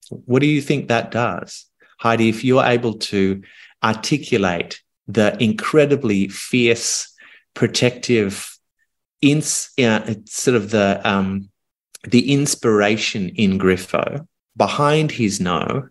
What 0.10 0.42
do 0.42 0.48
you 0.48 0.62
think 0.62 0.88
that 0.88 1.12
does? 1.12 1.66
Heidi, 2.00 2.30
if 2.30 2.44
you're 2.44 2.64
able 2.64 2.96
to 2.96 3.44
articulate 3.84 4.81
the 5.13 5.41
incredibly 5.41 6.27
fierce, 6.27 7.13
protective, 7.53 8.58
ins, 9.22 9.70
uh, 9.80 10.13
sort 10.25 10.56
of 10.56 10.72
the, 10.72 11.01
um, 11.03 11.50
the 12.03 12.32
inspiration 12.34 13.30
in 13.30 13.60
Griffo 13.60 14.27
behind 14.58 15.12
his 15.12 15.39
no 15.39 15.89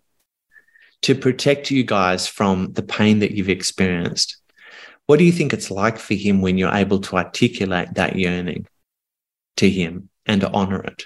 to 1.01 1.15
protect 1.15 1.71
you 1.71 1.83
guys 1.83 2.27
from 2.27 2.73
the 2.73 2.83
pain 2.83 3.19
that 3.19 3.31
you've 3.31 3.49
experienced. 3.49 4.37
What 5.07 5.17
do 5.17 5.25
you 5.25 5.31
think 5.31 5.51
it's 5.51 5.71
like 5.71 5.97
for 5.97 6.13
him 6.13 6.41
when 6.41 6.57
you're 6.57 6.73
able 6.73 6.99
to 7.01 7.17
articulate 7.17 7.95
that 7.95 8.15
yearning 8.15 8.67
to 9.57 9.69
him 9.69 10.09
and 10.25 10.41
to 10.41 10.49
honor 10.51 10.81
it? 10.83 11.05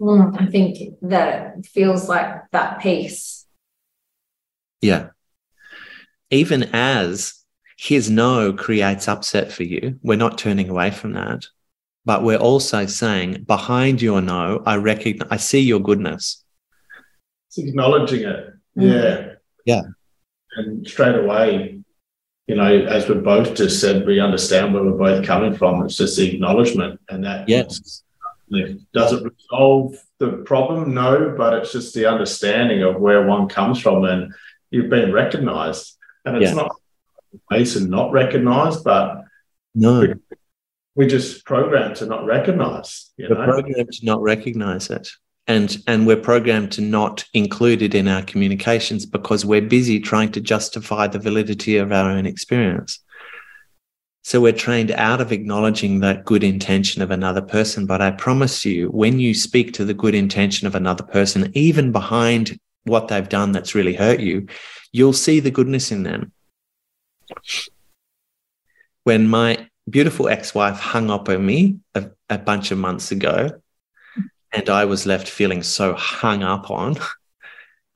Mm, 0.00 0.40
I 0.40 0.46
think 0.46 0.94
that 1.02 1.64
feels 1.64 2.08
like 2.08 2.50
that 2.52 2.80
peace. 2.80 3.46
Yeah. 4.80 5.10
Even 6.30 6.64
as 6.72 7.34
his 7.78 8.10
no 8.10 8.52
creates 8.52 9.08
upset 9.08 9.52
for 9.52 9.62
you, 9.62 9.98
we're 10.02 10.16
not 10.16 10.38
turning 10.38 10.68
away 10.68 10.90
from 10.90 11.12
that 11.12 11.46
but 12.06 12.22
we're 12.22 12.38
also 12.38 12.86
saying 12.86 13.42
behind 13.42 14.00
your 14.00 14.22
no, 14.22 14.62
I 14.64 14.76
recognize, 14.76 15.28
I 15.30 15.36
see 15.36 15.60
your 15.60 15.80
goodness. 15.80 16.44
It's 17.48 17.58
acknowledging 17.58 18.20
it. 18.20 18.54
Mm. 18.78 18.92
Yeah. 18.92 19.32
Yeah. 19.66 19.82
And 20.56 20.86
straight 20.86 21.16
away, 21.16 21.80
you 22.46 22.54
know, 22.54 22.64
as 22.64 23.08
we 23.08 23.16
both 23.16 23.54
just 23.56 23.80
said, 23.80 24.06
we 24.06 24.20
understand 24.20 24.72
where 24.72 24.84
we're 24.84 24.92
both 24.92 25.26
coming 25.26 25.54
from. 25.54 25.84
It's 25.84 25.96
just 25.96 26.16
the 26.16 26.32
acknowledgement. 26.32 27.00
And 27.08 27.24
that 27.24 27.48
yes. 27.48 28.02
does 28.94 29.12
it 29.12 29.24
resolve 29.24 29.96
the 30.18 30.44
problem? 30.46 30.94
No, 30.94 31.34
but 31.36 31.54
it's 31.54 31.72
just 31.72 31.92
the 31.92 32.06
understanding 32.06 32.84
of 32.84 33.00
where 33.00 33.26
one 33.26 33.48
comes 33.48 33.80
from 33.80 34.04
and 34.04 34.32
you've 34.70 34.90
been 34.90 35.12
recognized. 35.12 35.96
And 36.26 36.36
it's 36.36 36.50
yeah. 36.50 36.56
not 36.56 36.76
place 37.48 37.76
and 37.76 37.88
not 37.88 38.12
recognized, 38.12 38.84
but 38.84 39.24
no. 39.74 40.14
We, 40.94 41.06
just 41.06 41.44
programmed 41.44 41.96
to 41.96 42.06
not 42.06 42.24
recognize. 42.24 43.10
You 43.16 43.28
we're 43.30 43.46
know? 43.46 43.52
programmed 43.52 43.92
to 43.92 44.06
not 44.06 44.22
recognize 44.22 44.90
it. 44.90 45.08
And, 45.46 45.76
and 45.86 46.06
we're 46.06 46.16
programmed 46.16 46.72
to 46.72 46.80
not 46.80 47.24
include 47.32 47.82
it 47.82 47.94
in 47.94 48.08
our 48.08 48.22
communications 48.22 49.06
because 49.06 49.44
we're 49.44 49.62
busy 49.62 50.00
trying 50.00 50.32
to 50.32 50.40
justify 50.40 51.06
the 51.06 51.20
validity 51.20 51.76
of 51.76 51.92
our 51.92 52.10
own 52.10 52.26
experience. 52.26 52.98
So 54.24 54.40
we're 54.40 54.52
trained 54.52 54.90
out 54.90 55.20
of 55.20 55.30
acknowledging 55.30 56.00
that 56.00 56.24
good 56.24 56.42
intention 56.42 57.00
of 57.00 57.12
another 57.12 57.42
person. 57.42 57.86
But 57.86 58.02
I 58.02 58.10
promise 58.10 58.64
you, 58.64 58.88
when 58.88 59.20
you 59.20 59.34
speak 59.34 59.72
to 59.74 59.84
the 59.84 59.94
good 59.94 60.16
intention 60.16 60.66
of 60.66 60.74
another 60.74 61.04
person, 61.04 61.52
even 61.54 61.92
behind 61.92 62.58
what 62.82 63.06
they've 63.06 63.28
done 63.28 63.52
that's 63.52 63.76
really 63.76 63.94
hurt 63.94 64.18
you, 64.18 64.48
you'll 64.96 65.12
see 65.12 65.40
the 65.40 65.50
goodness 65.50 65.92
in 65.92 66.04
them. 66.04 66.32
When 69.04 69.28
my 69.28 69.68
beautiful 69.88 70.28
ex 70.28 70.54
wife 70.54 70.78
hung 70.78 71.10
up 71.10 71.28
on 71.28 71.44
me 71.44 71.80
a, 71.94 72.10
a 72.30 72.38
bunch 72.38 72.70
of 72.70 72.78
months 72.78 73.12
ago, 73.12 73.60
and 74.52 74.70
I 74.70 74.86
was 74.86 75.04
left 75.04 75.28
feeling 75.28 75.62
so 75.62 75.92
hung 75.94 76.42
up 76.42 76.70
on. 76.70 76.96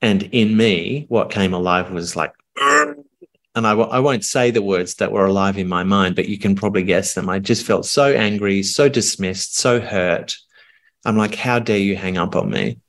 And 0.03 0.23
in 0.31 0.57
me, 0.57 1.05
what 1.09 1.31
came 1.31 1.53
alive 1.53 1.91
was 1.91 2.15
like, 2.15 2.33
and 2.59 3.67
I 3.67 3.71
w- 3.71 3.89
I 3.89 3.99
won't 3.99 4.25
say 4.25 4.49
the 4.49 4.61
words 4.61 4.95
that 4.95 5.11
were 5.11 5.25
alive 5.25 5.57
in 5.57 5.67
my 5.67 5.83
mind, 5.83 6.15
but 6.15 6.27
you 6.27 6.39
can 6.39 6.55
probably 6.55 6.83
guess 6.83 7.13
them. 7.13 7.29
I 7.29 7.37
just 7.37 7.65
felt 7.65 7.85
so 7.85 8.05
angry, 8.13 8.63
so 8.63 8.89
dismissed, 8.89 9.57
so 9.57 9.79
hurt. 9.79 10.37
I'm 11.05 11.17
like, 11.17 11.35
how 11.35 11.59
dare 11.59 11.77
you 11.77 11.95
hang 11.95 12.17
up 12.17 12.35
on 12.35 12.49
me? 12.49 12.79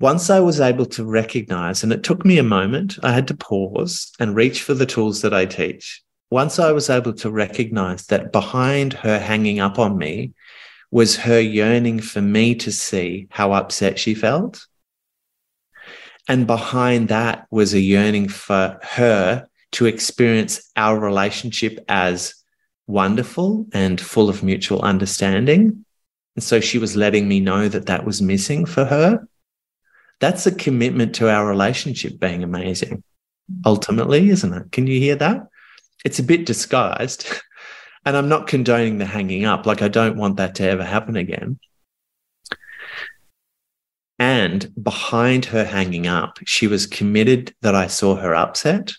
Once 0.00 0.30
I 0.30 0.40
was 0.40 0.60
able 0.60 0.86
to 0.86 1.04
recognize, 1.04 1.82
and 1.82 1.92
it 1.92 2.02
took 2.04 2.24
me 2.24 2.38
a 2.38 2.44
moment, 2.44 2.98
I 3.02 3.12
had 3.12 3.28
to 3.28 3.36
pause 3.36 4.12
and 4.20 4.36
reach 4.36 4.62
for 4.62 4.74
the 4.74 4.86
tools 4.86 5.22
that 5.22 5.34
I 5.34 5.44
teach. 5.44 6.02
Once 6.30 6.58
I 6.58 6.72
was 6.72 6.88
able 6.88 7.14
to 7.14 7.30
recognize 7.30 8.06
that 8.06 8.32
behind 8.32 8.92
her 8.92 9.18
hanging 9.18 9.60
up 9.60 9.78
on 9.78 9.96
me 9.96 10.34
was 10.90 11.16
her 11.16 11.40
yearning 11.40 12.00
for 12.00 12.20
me 12.20 12.54
to 12.56 12.70
see 12.70 13.26
how 13.30 13.52
upset 13.52 13.98
she 13.98 14.14
felt 14.14 14.66
and 16.28 16.46
behind 16.46 17.08
that 17.08 17.46
was 17.50 17.72
a 17.72 17.80
yearning 17.80 18.28
for 18.28 18.78
her 18.82 19.48
to 19.72 19.86
experience 19.86 20.70
our 20.76 20.98
relationship 20.98 21.82
as 21.88 22.34
wonderful 22.86 23.66
and 23.72 24.00
full 24.00 24.28
of 24.28 24.42
mutual 24.42 24.82
understanding. 24.82 25.84
And 26.36 26.42
so 26.42 26.60
she 26.60 26.78
was 26.78 26.96
letting 26.96 27.26
me 27.26 27.40
know 27.40 27.68
that 27.68 27.86
that 27.86 28.04
was 28.04 28.22
missing 28.22 28.66
for 28.66 28.84
her. 28.84 29.26
That's 30.20 30.46
a 30.46 30.54
commitment 30.54 31.14
to 31.16 31.30
our 31.30 31.46
relationship 31.46 32.18
being 32.18 32.42
amazing, 32.42 33.02
ultimately, 33.64 34.30
isn't 34.30 34.52
it? 34.52 34.72
Can 34.72 34.86
you 34.86 34.98
hear 34.98 35.16
that? 35.16 35.46
It's 36.04 36.18
a 36.18 36.24
bit 36.24 36.46
disguised. 36.46 37.26
And 38.04 38.16
I'm 38.16 38.28
not 38.28 38.46
condoning 38.46 38.96
the 38.96 39.04
hanging 39.04 39.44
up. 39.44 39.66
Like, 39.66 39.82
I 39.82 39.88
don't 39.88 40.16
want 40.16 40.36
that 40.36 40.54
to 40.54 40.62
ever 40.62 40.84
happen 40.84 41.16
again. 41.16 41.58
And 44.18 44.72
behind 44.82 45.46
her 45.46 45.64
hanging 45.64 46.06
up, 46.06 46.38
she 46.46 46.66
was 46.66 46.86
committed 46.86 47.54
that 47.60 47.74
I 47.74 47.86
saw 47.86 48.16
her 48.16 48.34
upset, 48.34 48.92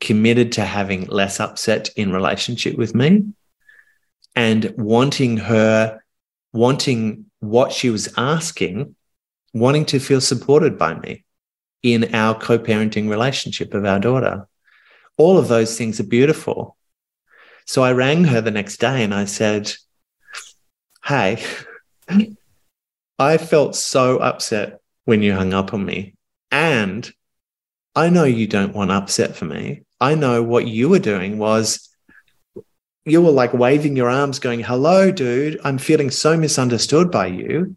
committed 0.00 0.52
to 0.52 0.64
having 0.64 1.06
less 1.06 1.40
upset 1.40 1.90
in 1.96 2.12
relationship 2.12 2.76
with 2.76 2.94
me, 2.94 3.24
and 4.36 4.72
wanting 4.76 5.38
her, 5.38 6.04
wanting 6.52 7.26
what 7.40 7.72
she 7.72 7.90
was 7.90 8.12
asking, 8.16 8.94
wanting 9.52 9.84
to 9.86 9.98
feel 9.98 10.20
supported 10.20 10.78
by 10.78 10.94
me 10.94 11.24
in 11.82 12.14
our 12.14 12.38
co 12.38 12.58
parenting 12.58 13.08
relationship 13.08 13.74
of 13.74 13.84
our 13.84 13.98
daughter. 13.98 14.48
All 15.18 15.38
of 15.38 15.48
those 15.48 15.76
things 15.76 16.00
are 16.00 16.04
beautiful. 16.04 16.76
So 17.66 17.82
I 17.82 17.92
rang 17.92 18.24
her 18.24 18.40
the 18.40 18.50
next 18.50 18.78
day 18.78 19.04
and 19.04 19.14
I 19.14 19.24
said, 19.26 19.72
Hey, 21.04 21.44
I 23.18 23.38
felt 23.38 23.76
so 23.76 24.18
upset 24.18 24.80
when 25.04 25.22
you 25.22 25.34
hung 25.34 25.52
up 25.52 25.74
on 25.74 25.84
me. 25.84 26.14
And 26.50 27.10
I 27.94 28.08
know 28.08 28.24
you 28.24 28.46
don't 28.46 28.74
want 28.74 28.90
upset 28.90 29.36
for 29.36 29.44
me. 29.44 29.82
I 30.00 30.14
know 30.14 30.42
what 30.42 30.66
you 30.66 30.88
were 30.88 30.98
doing 30.98 31.38
was 31.38 31.88
you 33.04 33.20
were 33.20 33.30
like 33.30 33.52
waving 33.52 33.96
your 33.96 34.08
arms, 34.08 34.38
going, 34.38 34.60
Hello, 34.60 35.10
dude, 35.10 35.60
I'm 35.64 35.78
feeling 35.78 36.10
so 36.10 36.36
misunderstood 36.36 37.10
by 37.10 37.26
you. 37.26 37.76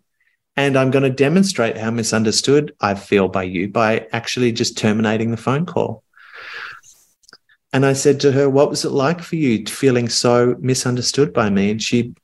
And 0.57 0.77
I'm 0.77 0.91
going 0.91 1.03
to 1.03 1.09
demonstrate 1.09 1.77
how 1.77 1.91
misunderstood 1.91 2.74
I 2.79 2.95
feel 2.95 3.27
by 3.27 3.43
you 3.43 3.67
by 3.67 4.07
actually 4.12 4.51
just 4.51 4.77
terminating 4.77 5.31
the 5.31 5.38
phone 5.38 5.65
call. 5.65 6.03
And 7.74 7.85
I 7.85 7.93
said 7.93 8.21
to 8.21 8.31
her, 8.31 8.50
What 8.50 8.69
was 8.69 8.85
it 8.85 8.91
like 8.91 9.21
for 9.21 9.35
you 9.35 9.65
feeling 9.65 10.07
so 10.07 10.55
misunderstood 10.59 11.33
by 11.33 11.50
me? 11.50 11.71
And 11.71 11.81
she 11.81 12.15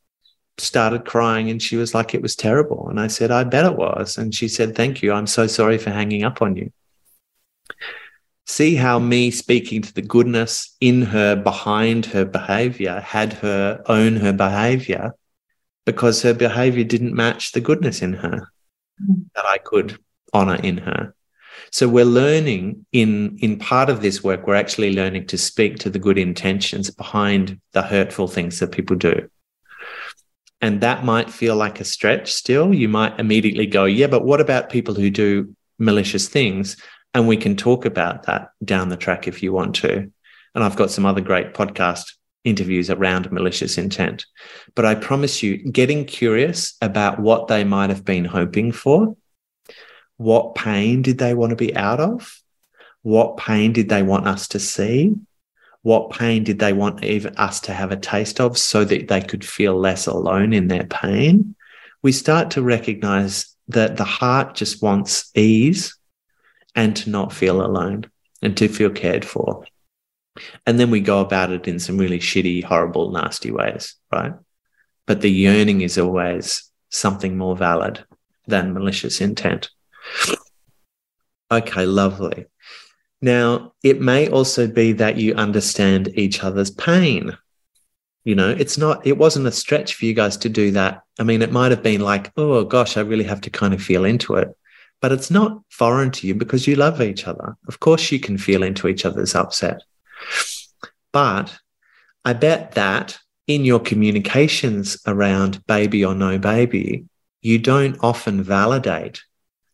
started 0.61 1.05
crying 1.05 1.49
and 1.49 1.61
she 1.61 1.75
was 1.75 1.93
like, 1.93 2.13
it 2.13 2.21
was 2.21 2.35
terrible. 2.35 2.87
And 2.89 2.99
I 2.99 3.07
said, 3.07 3.31
I 3.31 3.43
bet 3.43 3.65
it 3.65 3.75
was. 3.75 4.17
And 4.17 4.33
she 4.33 4.47
said, 4.47 4.75
thank 4.75 5.01
you. 5.01 5.11
I'm 5.11 5.27
so 5.27 5.47
sorry 5.47 5.77
for 5.77 5.89
hanging 5.89 6.23
up 6.23 6.41
on 6.41 6.55
you. 6.55 6.71
See 8.45 8.75
how 8.75 8.99
me 8.99 9.31
speaking 9.31 9.81
to 9.81 9.93
the 9.93 10.01
goodness 10.01 10.75
in 10.81 11.03
her 11.03 11.35
behind 11.35 12.07
her 12.07 12.25
behavior 12.25 12.99
had 12.99 13.33
her 13.33 13.81
own 13.85 14.17
her 14.17 14.33
behavior 14.33 15.13
because 15.91 16.21
her 16.21 16.33
behavior 16.33 16.85
didn't 16.85 17.13
match 17.13 17.51
the 17.51 17.59
goodness 17.59 18.01
in 18.01 18.13
her 18.13 18.49
hmm. 18.97 19.23
that 19.35 19.45
I 19.45 19.57
could 19.57 19.99
honor 20.31 20.55
in 20.55 20.77
her. 20.77 21.13
So 21.71 21.87
we're 21.87 22.05
learning 22.05 22.85
in, 22.93 23.37
in 23.39 23.59
part 23.59 23.89
of 23.89 24.01
this 24.01 24.23
work, 24.23 24.47
we're 24.47 24.55
actually 24.55 24.93
learning 24.93 25.27
to 25.27 25.37
speak 25.37 25.79
to 25.79 25.89
the 25.89 25.99
good 25.99 26.17
intentions 26.17 26.89
behind 26.89 27.59
the 27.73 27.81
hurtful 27.81 28.27
things 28.27 28.59
that 28.59 28.71
people 28.71 28.95
do. 28.95 29.29
And 30.61 30.79
that 30.81 31.03
might 31.03 31.29
feel 31.29 31.55
like 31.55 31.79
a 31.79 31.85
stretch 31.85 32.31
still. 32.31 32.73
You 32.73 32.87
might 32.87 33.19
immediately 33.19 33.67
go, 33.67 33.85
yeah, 33.85 34.07
but 34.07 34.23
what 34.23 34.39
about 34.39 34.69
people 34.69 34.93
who 34.93 35.09
do 35.09 35.55
malicious 35.77 36.29
things? 36.29 36.77
And 37.13 37.27
we 37.27 37.35
can 37.35 37.57
talk 37.57 37.85
about 37.85 38.23
that 38.23 38.51
down 38.63 38.89
the 38.89 38.97
track 38.97 39.27
if 39.27 39.43
you 39.43 39.51
want 39.51 39.75
to. 39.77 40.11
And 40.55 40.63
I've 40.63 40.75
got 40.75 40.91
some 40.91 41.05
other 41.05 41.21
great 41.21 41.53
podcast 41.53 42.13
interviews 42.43 42.89
around 42.89 43.31
malicious 43.31 43.77
intent. 43.77 44.25
But 44.75 44.85
I 44.85 44.95
promise 44.95 45.43
you, 45.43 45.57
getting 45.57 46.05
curious 46.05 46.75
about 46.81 47.19
what 47.19 47.47
they 47.47 47.63
might 47.63 47.89
have 47.89 48.05
been 48.05 48.25
hoping 48.25 48.71
for, 48.71 49.15
what 50.17 50.55
pain 50.55 51.01
did 51.01 51.17
they 51.17 51.33
want 51.33 51.51
to 51.51 51.55
be 51.55 51.75
out 51.75 51.99
of? 51.99 52.39
What 53.01 53.37
pain 53.37 53.73
did 53.73 53.89
they 53.89 54.03
want 54.03 54.27
us 54.27 54.47
to 54.49 54.59
see? 54.59 55.15
what 55.83 56.11
pain 56.11 56.43
did 56.43 56.59
they 56.59 56.73
want 56.73 57.03
even 57.03 57.35
us 57.37 57.59
to 57.61 57.73
have 57.73 57.91
a 57.91 57.97
taste 57.97 58.39
of 58.39 58.57
so 58.57 58.83
that 58.85 59.07
they 59.07 59.21
could 59.21 59.43
feel 59.43 59.75
less 59.75 60.05
alone 60.07 60.53
in 60.53 60.67
their 60.67 60.85
pain? 60.85 61.55
We 62.03 62.11
start 62.11 62.51
to 62.51 62.61
recognize 62.61 63.55
that 63.67 63.97
the 63.97 64.03
heart 64.03 64.55
just 64.55 64.81
wants 64.81 65.31
ease 65.35 65.97
and 66.75 66.95
to 66.97 67.09
not 67.09 67.33
feel 67.33 67.65
alone 67.65 68.05
and 68.41 68.55
to 68.57 68.67
feel 68.67 68.91
cared 68.91 69.25
for. 69.25 69.65
And 70.65 70.79
then 70.79 70.91
we 70.91 71.01
go 71.01 71.19
about 71.19 71.51
it 71.51 71.67
in 71.67 71.79
some 71.79 71.97
really 71.97 72.19
shitty, 72.19 72.63
horrible, 72.63 73.11
nasty 73.11 73.51
ways, 73.51 73.95
right? 74.11 74.33
But 75.05 75.21
the 75.21 75.31
yearning 75.31 75.81
is 75.81 75.97
always 75.97 76.69
something 76.89 77.37
more 77.37 77.55
valid 77.55 78.03
than 78.47 78.73
malicious 78.73 79.21
intent. 79.21 79.69
Okay, 81.51 81.85
lovely. 81.85 82.45
Now, 83.21 83.73
it 83.83 84.01
may 84.01 84.29
also 84.29 84.67
be 84.67 84.93
that 84.93 85.17
you 85.17 85.35
understand 85.35 86.09
each 86.15 86.43
other's 86.43 86.71
pain. 86.71 87.37
You 88.23 88.35
know, 88.35 88.49
it's 88.49 88.77
not, 88.77 89.05
it 89.05 89.17
wasn't 89.17 89.47
a 89.47 89.51
stretch 89.51 89.95
for 89.95 90.05
you 90.05 90.13
guys 90.13 90.37
to 90.37 90.49
do 90.49 90.71
that. 90.71 91.03
I 91.19 91.23
mean, 91.23 91.41
it 91.41 91.51
might 91.51 91.71
have 91.71 91.83
been 91.83 92.01
like, 92.01 92.31
oh 92.37 92.63
gosh, 92.63 92.97
I 92.97 93.01
really 93.01 93.25
have 93.25 93.41
to 93.41 93.49
kind 93.49 93.73
of 93.73 93.81
feel 93.81 94.05
into 94.05 94.35
it. 94.35 94.55
But 95.01 95.11
it's 95.11 95.31
not 95.31 95.61
foreign 95.69 96.11
to 96.11 96.27
you 96.27 96.35
because 96.35 96.67
you 96.67 96.75
love 96.75 97.01
each 97.01 97.27
other. 97.27 97.57
Of 97.67 97.79
course, 97.79 98.11
you 98.11 98.19
can 98.19 98.37
feel 98.37 98.63
into 98.63 98.87
each 98.87 99.05
other's 99.05 99.35
upset. 99.35 99.81
But 101.11 101.57
I 102.23 102.33
bet 102.33 102.73
that 102.73 103.19
in 103.47 103.65
your 103.65 103.79
communications 103.79 104.97
around 105.05 105.65
baby 105.65 106.05
or 106.05 106.15
no 106.15 106.37
baby, 106.37 107.05
you 107.41 107.57
don't 107.57 107.97
often 108.01 108.43
validate 108.43 109.23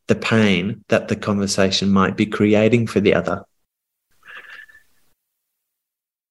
the 0.07 0.15
pain 0.15 0.83
that 0.87 1.09
the 1.09 1.15
conversation 1.15 1.91
might 1.91 2.15
be 2.15 2.25
creating 2.25 2.87
for 2.87 2.99
the 2.99 3.13
other. 3.13 3.43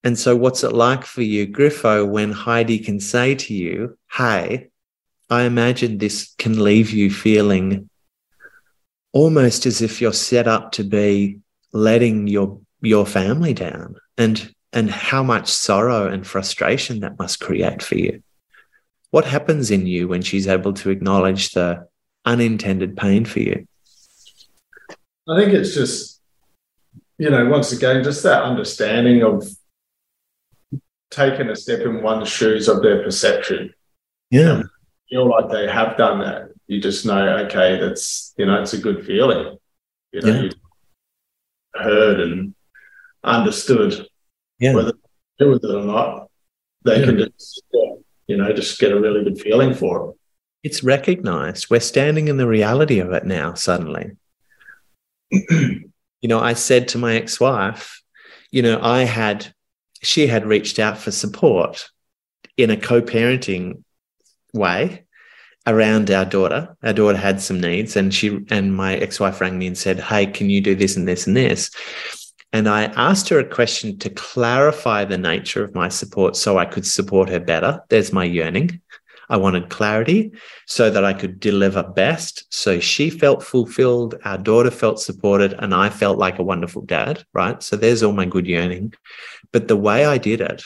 And 0.02 0.18
so, 0.18 0.36
what's 0.36 0.64
it 0.64 0.72
like 0.72 1.04
for 1.04 1.22
you, 1.22 1.46
Griffo, 1.46 2.08
when 2.08 2.32
Heidi 2.32 2.78
can 2.78 3.00
say 3.00 3.34
to 3.34 3.54
you, 3.54 3.98
Hey, 4.12 4.68
I 5.28 5.42
imagine 5.42 5.98
this 5.98 6.34
can 6.38 6.62
leave 6.62 6.90
you 6.90 7.10
feeling 7.10 7.90
almost 9.12 9.66
as 9.66 9.82
if 9.82 10.00
you're 10.00 10.12
set 10.12 10.46
up 10.46 10.72
to 10.72 10.84
be 10.84 11.40
letting 11.72 12.28
your 12.28 12.60
your 12.80 13.06
family 13.06 13.54
down 13.54 13.96
and 14.18 14.52
and 14.72 14.90
how 14.90 15.22
much 15.22 15.48
sorrow 15.48 16.06
and 16.08 16.26
frustration 16.26 17.00
that 17.00 17.18
must 17.18 17.40
create 17.40 17.82
for 17.82 17.96
you 17.96 18.22
what 19.10 19.24
happens 19.24 19.70
in 19.70 19.86
you 19.86 20.08
when 20.08 20.20
she's 20.20 20.46
able 20.46 20.74
to 20.74 20.90
acknowledge 20.90 21.52
the 21.52 21.88
unintended 22.26 22.96
pain 22.96 23.24
for 23.24 23.38
you? 23.40 23.66
I 25.28 25.40
think 25.40 25.54
it's 25.54 25.74
just 25.74 26.20
you 27.18 27.30
know, 27.30 27.46
once 27.46 27.72
again, 27.72 28.04
just 28.04 28.22
that 28.24 28.42
understanding 28.42 29.22
of 29.22 29.48
taking 31.10 31.48
a 31.48 31.56
step 31.56 31.80
in 31.80 32.02
one's 32.02 32.28
shoes 32.28 32.68
of 32.68 32.82
their 32.82 33.02
perception. 33.02 33.72
Yeah. 34.30 34.62
Feel 35.08 35.28
like 35.28 35.48
they 35.50 35.66
have 35.66 35.96
done 35.96 36.18
that. 36.20 36.50
You 36.66 36.80
just 36.80 37.06
know, 37.06 37.38
okay, 37.46 37.78
that's, 37.80 38.34
you 38.36 38.44
know, 38.44 38.60
it's 38.60 38.74
a 38.74 38.78
good 38.78 39.06
feeling. 39.06 39.56
You 40.12 40.20
know, 40.20 40.28
Yeah. 40.28 40.42
you 40.42 40.50
heard 41.74 42.20
and 42.20 42.54
understood 43.24 44.06
Yeah. 44.58 44.74
whether 44.74 44.92
they 44.92 45.44
do 45.44 45.50
with 45.50 45.64
it 45.64 45.74
or 45.74 45.84
not. 45.84 46.28
They 46.84 47.00
Yeah. 47.00 47.06
can 47.06 47.18
just, 47.18 47.62
you 48.26 48.36
know, 48.36 48.52
just 48.52 48.78
get 48.78 48.92
a 48.92 49.00
really 49.00 49.24
good 49.24 49.40
feeling 49.40 49.74
for 49.74 50.10
it. 50.10 50.16
It's 50.62 50.82
recognized. 50.82 51.70
We're 51.70 51.80
standing 51.80 52.28
in 52.28 52.36
the 52.38 52.46
reality 52.46 52.98
of 52.98 53.12
it 53.12 53.24
now, 53.24 53.54
suddenly. 53.54 54.12
you 55.30 55.88
know, 56.24 56.40
I 56.40 56.54
said 56.54 56.88
to 56.88 56.98
my 56.98 57.16
ex 57.16 57.38
wife, 57.40 58.02
you 58.50 58.62
know, 58.62 58.80
I 58.80 59.02
had, 59.04 59.52
she 60.02 60.26
had 60.26 60.46
reached 60.46 60.78
out 60.78 60.98
for 60.98 61.10
support 61.10 61.88
in 62.56 62.70
a 62.70 62.76
co 62.76 63.02
parenting 63.02 63.82
way 64.52 65.04
around 65.66 66.10
our 66.10 66.24
daughter. 66.24 66.76
Our 66.82 66.92
daughter 66.92 67.18
had 67.18 67.40
some 67.40 67.60
needs, 67.60 67.96
and 67.96 68.14
she 68.14 68.44
and 68.50 68.74
my 68.74 68.96
ex 68.96 69.18
wife 69.20 69.40
rang 69.40 69.58
me 69.58 69.66
and 69.66 69.76
said, 69.76 70.00
Hey, 70.00 70.26
can 70.26 70.48
you 70.48 70.60
do 70.60 70.74
this 70.74 70.96
and 70.96 71.06
this 71.06 71.26
and 71.26 71.36
this? 71.36 71.70
And 72.56 72.70
I 72.70 72.84
asked 72.84 73.28
her 73.28 73.38
a 73.38 73.44
question 73.44 73.98
to 73.98 74.08
clarify 74.08 75.04
the 75.04 75.18
nature 75.18 75.62
of 75.62 75.74
my 75.74 75.90
support 75.90 76.36
so 76.36 76.56
I 76.56 76.64
could 76.64 76.86
support 76.86 77.28
her 77.28 77.38
better. 77.38 77.82
There's 77.90 78.14
my 78.14 78.24
yearning. 78.24 78.80
I 79.28 79.36
wanted 79.36 79.68
clarity 79.68 80.32
so 80.64 80.88
that 80.88 81.04
I 81.04 81.12
could 81.12 81.38
deliver 81.38 81.82
best. 81.82 82.46
So 82.48 82.80
she 82.80 83.10
felt 83.10 83.42
fulfilled, 83.42 84.14
our 84.24 84.38
daughter 84.38 84.70
felt 84.70 85.00
supported, 85.00 85.52
and 85.58 85.74
I 85.74 85.90
felt 85.90 86.16
like 86.16 86.38
a 86.38 86.42
wonderful 86.44 86.80
dad, 86.80 87.26
right? 87.34 87.62
So 87.62 87.76
there's 87.76 88.02
all 88.02 88.14
my 88.14 88.24
good 88.24 88.46
yearning. 88.46 88.94
But 89.52 89.68
the 89.68 89.76
way 89.76 90.06
I 90.06 90.16
did 90.16 90.40
it, 90.40 90.64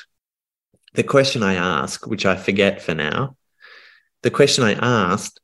the 0.94 1.02
question 1.02 1.42
I 1.42 1.54
asked, 1.54 2.06
which 2.06 2.24
I 2.24 2.36
forget 2.36 2.80
for 2.80 2.94
now, 2.94 3.36
the 4.22 4.30
question 4.30 4.62
I 4.62 4.74
asked 4.74 5.40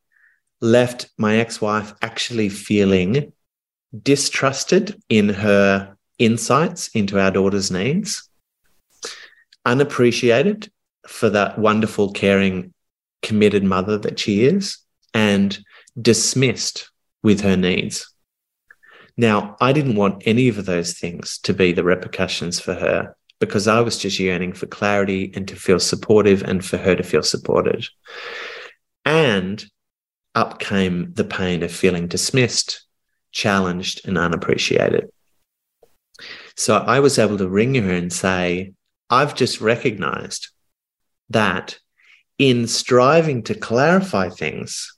left 0.60 1.10
my 1.18 1.38
ex 1.38 1.60
wife 1.60 1.92
actually 2.02 2.50
feeling 2.50 3.32
distrusted 4.00 5.02
in 5.08 5.30
her 5.30 5.95
insights 6.18 6.88
into 6.88 7.20
our 7.20 7.30
daughter's 7.30 7.70
needs, 7.70 8.28
unappreciated 9.64 10.70
for 11.06 11.30
that 11.30 11.58
wonderful, 11.58 12.12
caring, 12.12 12.73
committed 13.23 13.64
mother 13.64 13.99
that 13.99 14.18
she 14.18 14.44
is, 14.44 14.78
and 15.14 15.58
dismissed 16.00 16.90
with 17.23 17.40
her 17.40 17.56
needs. 17.56 18.12
Now, 19.16 19.56
I 19.61 19.73
didn't 19.73 19.96
want 19.96 20.23
any 20.26 20.49
of 20.49 20.66
those 20.66 20.99
things 20.99 21.38
to 21.38 21.54
be 21.54 21.73
the 21.73 21.85
repercussions 21.85 22.61
for 22.61 22.75
her 22.75 23.16
because 23.40 23.66
I 23.66 23.80
was 23.80 23.99
just 23.99 24.18
yearning 24.18 24.52
for 24.52 24.66
clarity 24.66 25.32
and 25.35 25.49
to 25.49 25.56
feel 25.56 25.80
supportive 25.80 26.42
and 26.42 26.64
for 26.64 26.76
her 26.76 26.94
to 26.94 27.02
feel 27.02 27.23
supported. 27.23 27.87
And 29.04 29.64
up 30.35 30.58
came 30.58 31.12
the 31.14 31.25
pain 31.25 31.62
of 31.62 31.73
feeling 31.73 32.08
dismissed, 32.08 32.85
challenged, 33.32 34.06
and 34.06 34.18
unappreciated. 34.18 35.11
So 36.56 36.76
I 36.76 37.00
was 37.00 37.18
able 37.18 37.38
to 37.38 37.48
ring 37.48 37.75
her 37.75 37.90
and 37.90 38.12
say, 38.12 38.72
I've 39.10 39.34
just 39.34 39.60
recognized 39.60 40.48
that 41.30 41.78
in 42.38 42.66
striving 42.66 43.42
to 43.44 43.54
clarify 43.54 44.28
things 44.28 44.96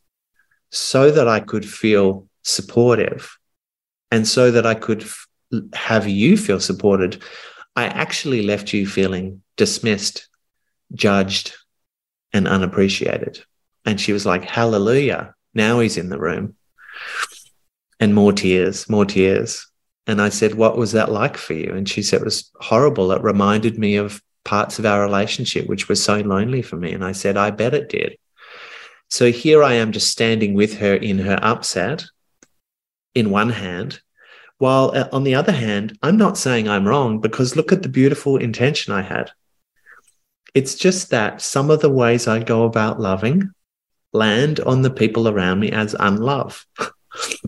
so 0.71 1.11
that 1.11 1.29
I 1.29 1.41
could 1.41 1.69
feel 1.69 2.27
supportive 2.43 3.37
and 4.11 4.27
so 4.27 4.51
that 4.51 4.67
I 4.67 4.75
could 4.75 5.03
f- 5.03 5.27
have 5.75 6.09
you 6.09 6.37
feel 6.37 6.61
supported, 6.61 7.23
I 7.77 7.85
actually 7.85 8.43
left 8.43 8.73
you 8.73 8.87
feeling 8.87 9.43
dismissed, 9.57 10.29
judged, 10.95 11.55
and 12.33 12.49
unappreciated. 12.49 13.45
And 13.85 14.01
she 14.01 14.13
was 14.13 14.27
like, 14.27 14.45
Hallelujah. 14.45 15.35
Now 15.55 15.81
he's 15.81 15.97
in 15.97 16.09
the 16.09 16.19
room. 16.19 16.57
And 18.01 18.15
more 18.15 18.33
tears, 18.33 18.89
more 18.89 19.05
tears. 19.05 19.68
And 20.09 20.23
I 20.23 20.31
said, 20.31 20.55
What 20.55 20.77
was 20.77 20.93
that 20.93 21.13
like 21.13 21.37
for 21.37 21.53
you? 21.53 21.73
And 21.73 21.89
she 21.89 22.03
said, 22.03 22.23
It 22.23 22.25
was 22.25 22.51
horrible. 22.57 23.13
It 23.13 23.23
reminded 23.23 23.79
me 23.79 23.97
of 23.97 24.23
parts 24.45 24.79
of 24.79 24.87
our 24.87 25.03
relationship, 25.03 25.69
which 25.69 25.89
was 25.89 26.03
so 26.03 26.19
lonely 26.21 26.63
for 26.63 26.77
me. 26.77 26.93
And 26.93 27.05
I 27.05 27.13
said, 27.13 27.37
I 27.37 27.51
bet 27.51 27.75
it 27.75 27.91
did. 27.91 28.17
So 29.11 29.31
here 29.31 29.63
I 29.63 29.75
am 29.75 29.93
just 29.93 30.11
standing 30.11 30.55
with 30.55 30.79
her 30.79 30.95
in 30.95 31.19
her 31.19 31.39
upset 31.43 32.07
in 33.15 33.31
one 33.31 33.51
hand, 33.51 34.01
while 34.59 34.93
uh, 34.95 35.09
on 35.13 35.25
the 35.25 35.35
other 35.35 35.53
hand, 35.53 35.99
I'm 36.03 36.17
not 36.17 36.39
saying 36.39 36.69
I'm 36.69 36.89
wrong 36.89 37.21
because 37.21 37.57
look 37.57 37.73
at 37.73 37.83
the 37.83 37.89
beautiful 37.89 38.37
intention 38.39 38.93
I 38.93 39.03
had. 39.03 39.31
It's 40.55 40.75
just 40.75 41.11
that 41.11 41.43
some 41.43 41.71
of 41.71 41.81
the 41.81 41.91
ways 41.91 42.27
I 42.27 42.43
go 42.43 42.65
about 42.65 43.01
loving 43.01 43.51
land 44.13 44.61
on 44.61 44.83
the 44.83 44.91
people 44.91 45.29
around 45.29 45.61
me 45.61 45.71
as 45.71 45.95
unlove. 45.99 46.67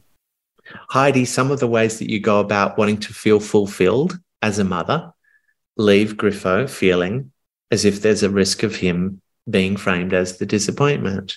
Heidi, 0.90 1.24
some 1.24 1.52
of 1.52 1.60
the 1.60 1.68
ways 1.68 2.00
that 2.00 2.10
you 2.10 2.18
go 2.18 2.40
about 2.40 2.76
wanting 2.76 2.98
to 2.98 3.14
feel 3.14 3.38
fulfilled 3.38 4.18
as 4.42 4.58
a 4.58 4.64
mother 4.64 5.12
leave 5.76 6.16
Griffo 6.16 6.68
feeling 6.68 7.30
as 7.70 7.84
if 7.84 8.02
there's 8.02 8.24
a 8.24 8.30
risk 8.30 8.64
of 8.64 8.74
him 8.74 9.22
being 9.48 9.76
framed 9.76 10.12
as 10.12 10.38
the 10.38 10.46
disappointment. 10.46 11.36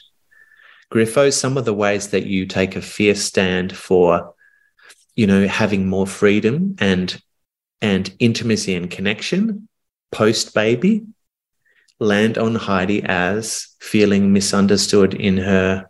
Griffo, 0.92 1.32
some 1.32 1.56
of 1.58 1.66
the 1.66 1.74
ways 1.74 2.10
that 2.10 2.26
you 2.26 2.48
take 2.48 2.76
a 2.76 2.82
fierce 2.82 3.24
stand 3.24 3.78
for, 3.78 4.34
you 5.16 5.28
know, 5.28 5.48
having 5.48 5.88
more 5.88 6.08
freedom 6.08 6.76
and 6.80 7.22
and 7.80 8.16
intimacy 8.18 8.74
and 8.74 8.89
connection 8.89 9.68
post 10.12 10.54
baby 10.54 11.06
land 12.00 12.38
on 12.38 12.56
Heidi 12.56 13.04
as 13.04 13.68
feeling 13.80 14.34
misunderstood 14.34 15.13
in 15.13 15.38
her 15.38 15.89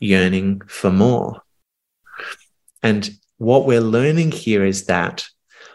yearning 0.00 0.62
for 0.66 0.90
more. 0.90 1.42
And 2.82 3.10
what 3.38 3.66
we're 3.66 3.80
learning 3.80 4.32
here 4.32 4.64
is 4.64 4.86
that 4.86 5.24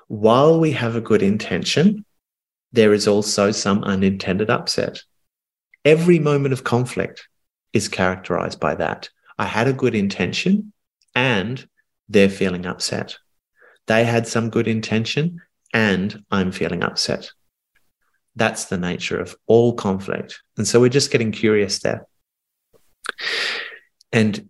while 0.08 0.60
we 0.60 0.72
have 0.72 0.96
a 0.96 1.02
good 1.02 1.22
intention, 1.22 2.06
there 2.72 2.94
is 2.94 3.08
also 3.08 3.52
some 3.52 3.84
unintended 3.84 4.50
upset. 4.50 5.02
Every 5.86 6.20
moment 6.20 6.54
of 6.54 6.64
conflict 6.64 7.28
is 7.72 7.88
characterized 7.88 8.60
by 8.60 8.76
that. 8.76 9.10
I 9.38 9.46
had 9.46 9.68
a 9.68 9.74
good 9.74 9.96
intention 9.96 10.74
and 11.16 11.68
they're 12.10 12.30
feeling 12.30 12.66
upset. 12.66 13.18
They 13.88 14.04
had 14.04 14.28
some 14.28 14.50
good 14.50 14.68
intention 14.68 15.42
and 15.74 16.24
I'm 16.32 16.52
feeling 16.52 16.84
upset. 16.84 17.32
That's 18.36 18.66
the 18.66 18.78
nature 18.78 19.20
of 19.20 19.36
all 19.48 19.74
conflict. 19.74 20.42
And 20.58 20.68
so 20.68 20.80
we're 20.80 20.90
just 20.90 21.12
getting 21.12 21.32
curious 21.32 21.80
there. 21.80 22.08
And 24.12 24.50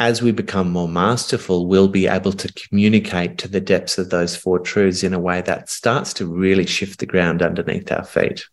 as 0.00 0.22
we 0.22 0.32
become 0.32 0.70
more 0.70 0.88
masterful, 0.88 1.66
we'll 1.66 1.86
be 1.86 2.06
able 2.06 2.32
to 2.32 2.50
communicate 2.54 3.36
to 3.36 3.46
the 3.46 3.60
depths 3.60 3.98
of 3.98 4.08
those 4.08 4.34
four 4.34 4.58
truths 4.58 5.02
in 5.02 5.12
a 5.12 5.20
way 5.20 5.42
that 5.42 5.68
starts 5.68 6.14
to 6.14 6.26
really 6.26 6.66
shift 6.66 6.98
the 6.98 7.06
ground 7.06 7.42
underneath 7.42 7.92
our 7.92 8.02
feet. 8.02 8.46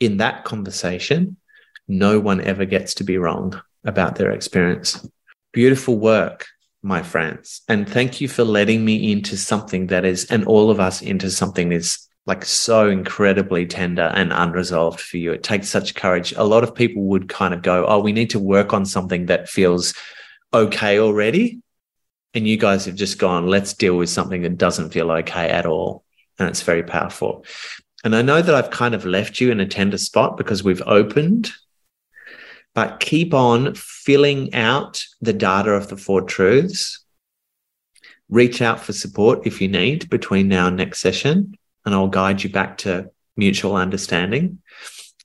In 0.00 0.16
that 0.16 0.44
conversation, 0.44 1.36
no 1.86 2.18
one 2.18 2.40
ever 2.40 2.64
gets 2.64 2.92
to 2.94 3.04
be 3.04 3.18
wrong 3.18 3.62
about 3.84 4.16
their 4.16 4.32
experience. 4.32 5.08
Beautiful 5.52 5.96
work, 5.96 6.48
my 6.82 7.02
friends. 7.02 7.62
And 7.68 7.88
thank 7.88 8.20
you 8.20 8.26
for 8.26 8.42
letting 8.42 8.84
me 8.84 9.12
into 9.12 9.36
something 9.36 9.86
that 9.86 10.04
is, 10.04 10.24
and 10.24 10.44
all 10.46 10.72
of 10.72 10.80
us 10.80 11.02
into 11.02 11.30
something 11.30 11.68
that 11.68 11.76
is 11.76 12.08
like 12.26 12.44
so 12.44 12.88
incredibly 12.88 13.64
tender 13.64 14.10
and 14.14 14.32
unresolved 14.32 15.00
for 15.00 15.18
you. 15.18 15.32
It 15.32 15.44
takes 15.44 15.68
such 15.68 15.94
courage. 15.94 16.32
A 16.36 16.44
lot 16.44 16.64
of 16.64 16.74
people 16.74 17.04
would 17.04 17.28
kind 17.28 17.54
of 17.54 17.62
go, 17.62 17.86
Oh, 17.86 18.00
we 18.00 18.12
need 18.12 18.30
to 18.30 18.40
work 18.40 18.72
on 18.72 18.84
something 18.84 19.26
that 19.26 19.48
feels 19.48 19.94
okay 20.52 20.98
already. 20.98 21.60
And 22.34 22.48
you 22.48 22.56
guys 22.56 22.86
have 22.86 22.94
just 22.94 23.18
gone, 23.18 23.46
let's 23.46 23.74
deal 23.74 23.96
with 23.96 24.08
something 24.08 24.42
that 24.42 24.56
doesn't 24.56 24.90
feel 24.90 25.10
okay 25.10 25.48
at 25.48 25.66
all. 25.66 26.04
And 26.38 26.48
it's 26.48 26.62
very 26.62 26.82
powerful. 26.82 27.44
And 28.04 28.16
I 28.16 28.22
know 28.22 28.40
that 28.40 28.54
I've 28.54 28.70
kind 28.70 28.94
of 28.94 29.04
left 29.04 29.40
you 29.40 29.50
in 29.50 29.60
a 29.60 29.66
tender 29.66 29.98
spot 29.98 30.36
because 30.36 30.64
we've 30.64 30.82
opened, 30.86 31.52
but 32.74 33.00
keep 33.00 33.34
on 33.34 33.74
filling 33.74 34.54
out 34.54 35.04
the 35.20 35.34
data 35.34 35.72
of 35.72 35.88
the 35.88 35.96
four 35.96 36.22
truths. 36.22 37.04
Reach 38.30 38.62
out 38.62 38.80
for 38.80 38.94
support 38.94 39.46
if 39.46 39.60
you 39.60 39.68
need 39.68 40.08
between 40.08 40.48
now 40.48 40.68
and 40.68 40.76
next 40.78 41.00
session, 41.00 41.54
and 41.84 41.94
I'll 41.94 42.08
guide 42.08 42.42
you 42.42 42.48
back 42.48 42.78
to 42.78 43.10
mutual 43.36 43.76
understanding 43.76 44.58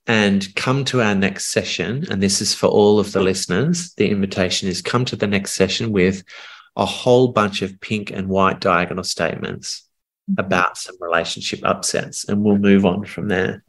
and 0.08 0.52
come 0.56 0.84
to 0.86 1.02
our 1.02 1.14
next 1.14 1.52
session. 1.52 2.06
And 2.10 2.22
this 2.22 2.40
is 2.40 2.54
for 2.54 2.66
all 2.66 2.98
of 2.98 3.12
the 3.12 3.20
listeners. 3.20 3.92
The 3.94 4.10
invitation 4.10 4.68
is 4.68 4.82
come 4.82 5.04
to 5.04 5.16
the 5.16 5.26
next 5.26 5.52
session 5.52 5.92
with 5.92 6.24
a 6.76 6.86
whole 6.86 7.28
bunch 7.28 7.62
of 7.62 7.78
pink 7.80 8.10
and 8.10 8.28
white 8.28 8.60
diagonal 8.60 9.04
statements 9.04 9.86
mm-hmm. 10.30 10.40
about 10.40 10.78
some 10.78 10.96
relationship 11.00 11.60
upsets, 11.62 12.28
and 12.28 12.42
we'll 12.42 12.58
move 12.58 12.86
on 12.86 13.04
from 13.04 13.28
there. 13.28 13.62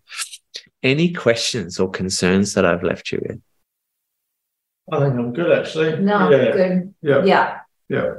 Any 0.81 1.11
questions 1.11 1.79
or 1.79 1.91
concerns 1.91 2.53
that 2.53 2.65
I've 2.65 2.83
left 2.83 3.11
you 3.11 3.19
with? 3.21 3.41
I 4.91 4.99
think 5.01 5.19
I'm 5.19 5.33
good 5.33 5.51
actually. 5.51 5.99
No, 5.99 6.29
yeah. 6.31 6.51
good. 6.51 6.93
Yeah. 7.01 7.23
Yeah. 7.25 7.59
Yeah. 7.89 8.13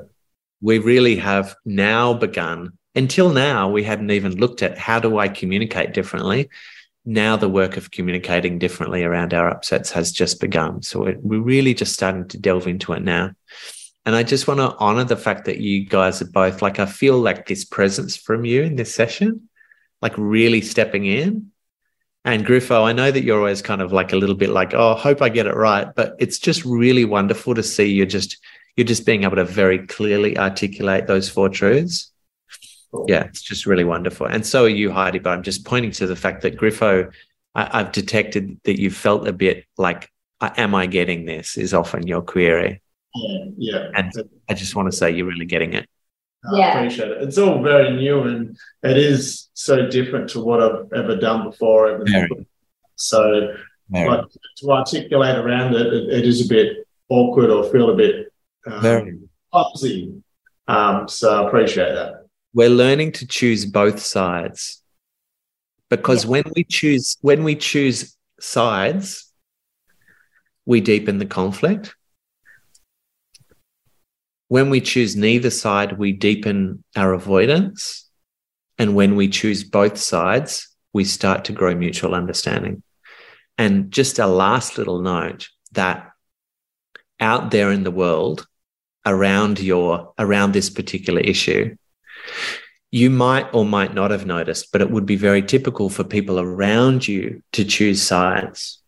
We 0.60 0.78
really 0.78 1.16
have 1.16 1.56
now 1.64 2.12
begun 2.12 2.78
until 2.94 3.30
now, 3.30 3.70
we 3.70 3.84
hadn't 3.84 4.10
even 4.10 4.36
looked 4.36 4.62
at 4.62 4.76
how 4.76 4.98
do 4.98 5.18
I 5.18 5.28
communicate 5.28 5.94
differently. 5.94 6.50
Now, 7.10 7.34
the 7.36 7.48
work 7.48 7.76
of 7.76 7.90
communicating 7.90 8.60
differently 8.60 9.02
around 9.02 9.34
our 9.34 9.50
upsets 9.50 9.90
has 9.90 10.12
just 10.12 10.40
begun. 10.40 10.80
So 10.82 11.12
we're 11.20 11.40
really 11.40 11.74
just 11.74 11.92
starting 11.92 12.28
to 12.28 12.38
delve 12.38 12.68
into 12.68 12.92
it 12.92 13.02
now. 13.02 13.32
And 14.06 14.14
I 14.14 14.22
just 14.22 14.46
want 14.46 14.60
to 14.60 14.76
honor 14.78 15.02
the 15.02 15.16
fact 15.16 15.46
that 15.46 15.58
you 15.58 15.84
guys 15.84 16.22
are 16.22 16.30
both 16.30 16.62
like, 16.62 16.78
I 16.78 16.86
feel 16.86 17.18
like 17.18 17.48
this 17.48 17.64
presence 17.64 18.16
from 18.16 18.44
you 18.44 18.62
in 18.62 18.76
this 18.76 18.94
session, 18.94 19.48
like 20.00 20.14
really 20.16 20.60
stepping 20.60 21.04
in. 21.04 21.50
And 22.24 22.46
Griffo, 22.46 22.84
I 22.84 22.92
know 22.92 23.10
that 23.10 23.24
you're 23.24 23.38
always 23.38 23.60
kind 23.60 23.82
of 23.82 23.92
like 23.92 24.12
a 24.12 24.16
little 24.16 24.36
bit 24.36 24.50
like, 24.50 24.72
oh, 24.72 24.94
hope 24.94 25.20
I 25.20 25.30
get 25.30 25.48
it 25.48 25.56
right. 25.56 25.92
But 25.92 26.14
it's 26.20 26.38
just 26.38 26.64
really 26.64 27.04
wonderful 27.04 27.56
to 27.56 27.62
see 27.64 27.86
you're 27.86 28.06
just, 28.06 28.38
you're 28.76 28.86
just 28.86 29.04
being 29.04 29.24
able 29.24 29.34
to 29.34 29.44
very 29.44 29.84
clearly 29.84 30.38
articulate 30.38 31.08
those 31.08 31.28
four 31.28 31.48
truths 31.48 32.12
yeah, 33.06 33.24
it's 33.24 33.42
just 33.42 33.66
really 33.66 33.84
wonderful. 33.84 34.26
And 34.26 34.44
so 34.44 34.64
are 34.64 34.68
you, 34.68 34.90
Heidi. 34.90 35.18
But 35.18 35.30
I'm 35.30 35.42
just 35.42 35.64
pointing 35.64 35.92
to 35.92 36.06
the 36.06 36.16
fact 36.16 36.42
that 36.42 36.56
Griffo, 36.56 37.12
I, 37.54 37.78
have 37.78 37.92
detected 37.92 38.60
that 38.64 38.80
you 38.80 38.90
felt 38.90 39.28
a 39.28 39.32
bit 39.32 39.64
like, 39.78 40.10
"Am 40.40 40.74
I 40.74 40.86
getting 40.86 41.24
this?" 41.24 41.56
Is 41.56 41.74
often 41.74 42.06
your 42.06 42.22
query. 42.22 42.82
Yeah, 43.14 43.44
yeah. 43.56 43.88
And 43.94 44.12
I 44.48 44.54
just 44.54 44.74
want 44.74 44.90
to 44.90 44.96
say 44.96 45.10
you're 45.10 45.26
really 45.26 45.46
getting 45.46 45.74
it. 45.74 45.88
I 46.44 46.56
yeah. 46.56 46.78
appreciate 46.78 47.10
it. 47.10 47.22
It's 47.22 47.38
all 47.38 47.62
very 47.62 47.94
new 47.96 48.22
and 48.22 48.56
it 48.82 48.96
is 48.96 49.48
so 49.52 49.88
different 49.88 50.30
to 50.30 50.40
what 50.40 50.62
I've 50.62 50.90
ever 50.94 51.16
done 51.16 51.44
before. 51.44 52.02
Very. 52.04 52.46
So, 52.96 53.54
very. 53.90 54.22
to 54.58 54.70
articulate 54.70 55.36
around 55.36 55.74
it, 55.74 55.86
it, 55.86 56.08
it 56.10 56.26
is 56.26 56.46
a 56.46 56.48
bit 56.48 56.86
awkward 57.08 57.50
or 57.50 57.64
feel 57.70 57.90
a 57.90 57.96
bit 57.96 58.32
um, 58.66 58.80
very 58.80 59.18
clumsy. 59.52 60.22
Um, 60.66 61.08
so 61.08 61.44
I 61.44 61.48
appreciate 61.48 61.92
that 61.92 62.19
we're 62.52 62.70
learning 62.70 63.12
to 63.12 63.26
choose 63.26 63.64
both 63.64 64.00
sides. 64.00 64.82
Because 65.88 66.24
yeah. 66.24 66.30
when 66.30 66.44
we 66.54 66.64
choose 66.64 67.16
when 67.20 67.44
we 67.44 67.56
choose 67.56 68.16
sides 68.40 69.26
we 70.66 70.80
deepen 70.80 71.18
the 71.18 71.26
conflict. 71.26 71.94
When 74.48 74.70
we 74.70 74.80
choose 74.80 75.16
neither 75.16 75.50
side 75.50 75.98
we 75.98 76.12
deepen 76.12 76.84
our 76.96 77.12
avoidance. 77.12 78.08
And 78.78 78.94
when 78.94 79.16
we 79.16 79.28
choose 79.28 79.64
both 79.64 79.98
sides 79.98 80.68
we 80.92 81.04
start 81.04 81.44
to 81.44 81.52
grow 81.52 81.74
mutual 81.74 82.14
understanding. 82.14 82.82
And 83.58 83.90
just 83.90 84.18
a 84.18 84.26
last 84.26 84.78
little 84.78 85.00
note 85.00 85.48
that 85.72 86.10
out 87.20 87.50
there 87.50 87.70
in 87.70 87.84
the 87.84 87.90
world 87.90 88.46
around 89.06 89.60
your 89.60 90.12
around 90.18 90.52
this 90.52 90.70
particular 90.70 91.20
issue 91.20 91.76
you 92.90 93.10
might 93.10 93.48
or 93.54 93.64
might 93.64 93.94
not 93.94 94.10
have 94.10 94.26
noticed, 94.26 94.72
but 94.72 94.80
it 94.80 94.90
would 94.90 95.06
be 95.06 95.16
very 95.16 95.42
typical 95.42 95.88
for 95.88 96.02
people 96.02 96.40
around 96.40 97.06
you 97.06 97.42
to 97.52 97.64
choose 97.64 98.02
sides. 98.02 98.82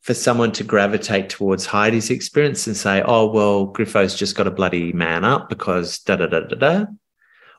For 0.00 0.14
someone 0.14 0.50
to 0.52 0.64
gravitate 0.64 1.30
towards 1.30 1.64
Heidi's 1.64 2.10
experience 2.10 2.66
and 2.66 2.76
say, 2.76 3.02
oh, 3.04 3.30
well, 3.30 3.68
Griffo's 3.68 4.16
just 4.16 4.34
got 4.34 4.48
a 4.48 4.50
bloody 4.50 4.92
man 4.92 5.24
up 5.24 5.48
because 5.48 6.00
da 6.00 6.16
da 6.16 6.26
da 6.26 6.40
da 6.40 6.56
da. 6.56 6.84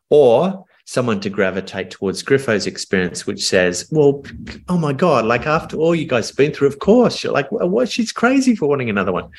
Or 0.10 0.66
someone 0.86 1.22
to 1.22 1.30
gravitate 1.30 1.92
towards 1.92 2.22
Griffo's 2.22 2.68
experience, 2.68 3.26
which 3.26 3.46
says, 3.46 3.88
well, 3.92 4.24
oh 4.68 4.78
my 4.78 4.92
God, 4.92 5.24
like 5.24 5.48
after 5.48 5.78
all 5.78 5.96
you 5.96 6.06
guys 6.06 6.30
have 6.30 6.38
been 6.38 6.52
through, 6.52 6.68
of 6.68 6.80
course, 6.80 7.24
you're 7.24 7.32
like, 7.32 7.50
what? 7.50 7.90
She's 7.90 8.12
crazy 8.12 8.56
for 8.56 8.68
wanting 8.68 8.90
another 8.90 9.14
one. 9.14 9.30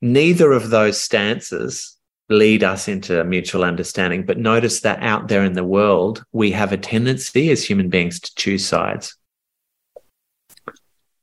Neither 0.00 0.52
of 0.52 0.70
those 0.70 0.98
stances 0.98 1.93
lead 2.28 2.64
us 2.64 2.88
into 2.88 3.22
mutual 3.24 3.64
understanding. 3.64 4.24
But 4.24 4.38
notice 4.38 4.80
that 4.80 5.02
out 5.02 5.28
there 5.28 5.44
in 5.44 5.52
the 5.52 5.64
world, 5.64 6.24
we 6.32 6.52
have 6.52 6.72
a 6.72 6.76
tendency 6.76 7.50
as 7.50 7.64
human 7.64 7.90
beings 7.90 8.20
to 8.20 8.34
choose 8.34 8.66
sides. 8.66 9.16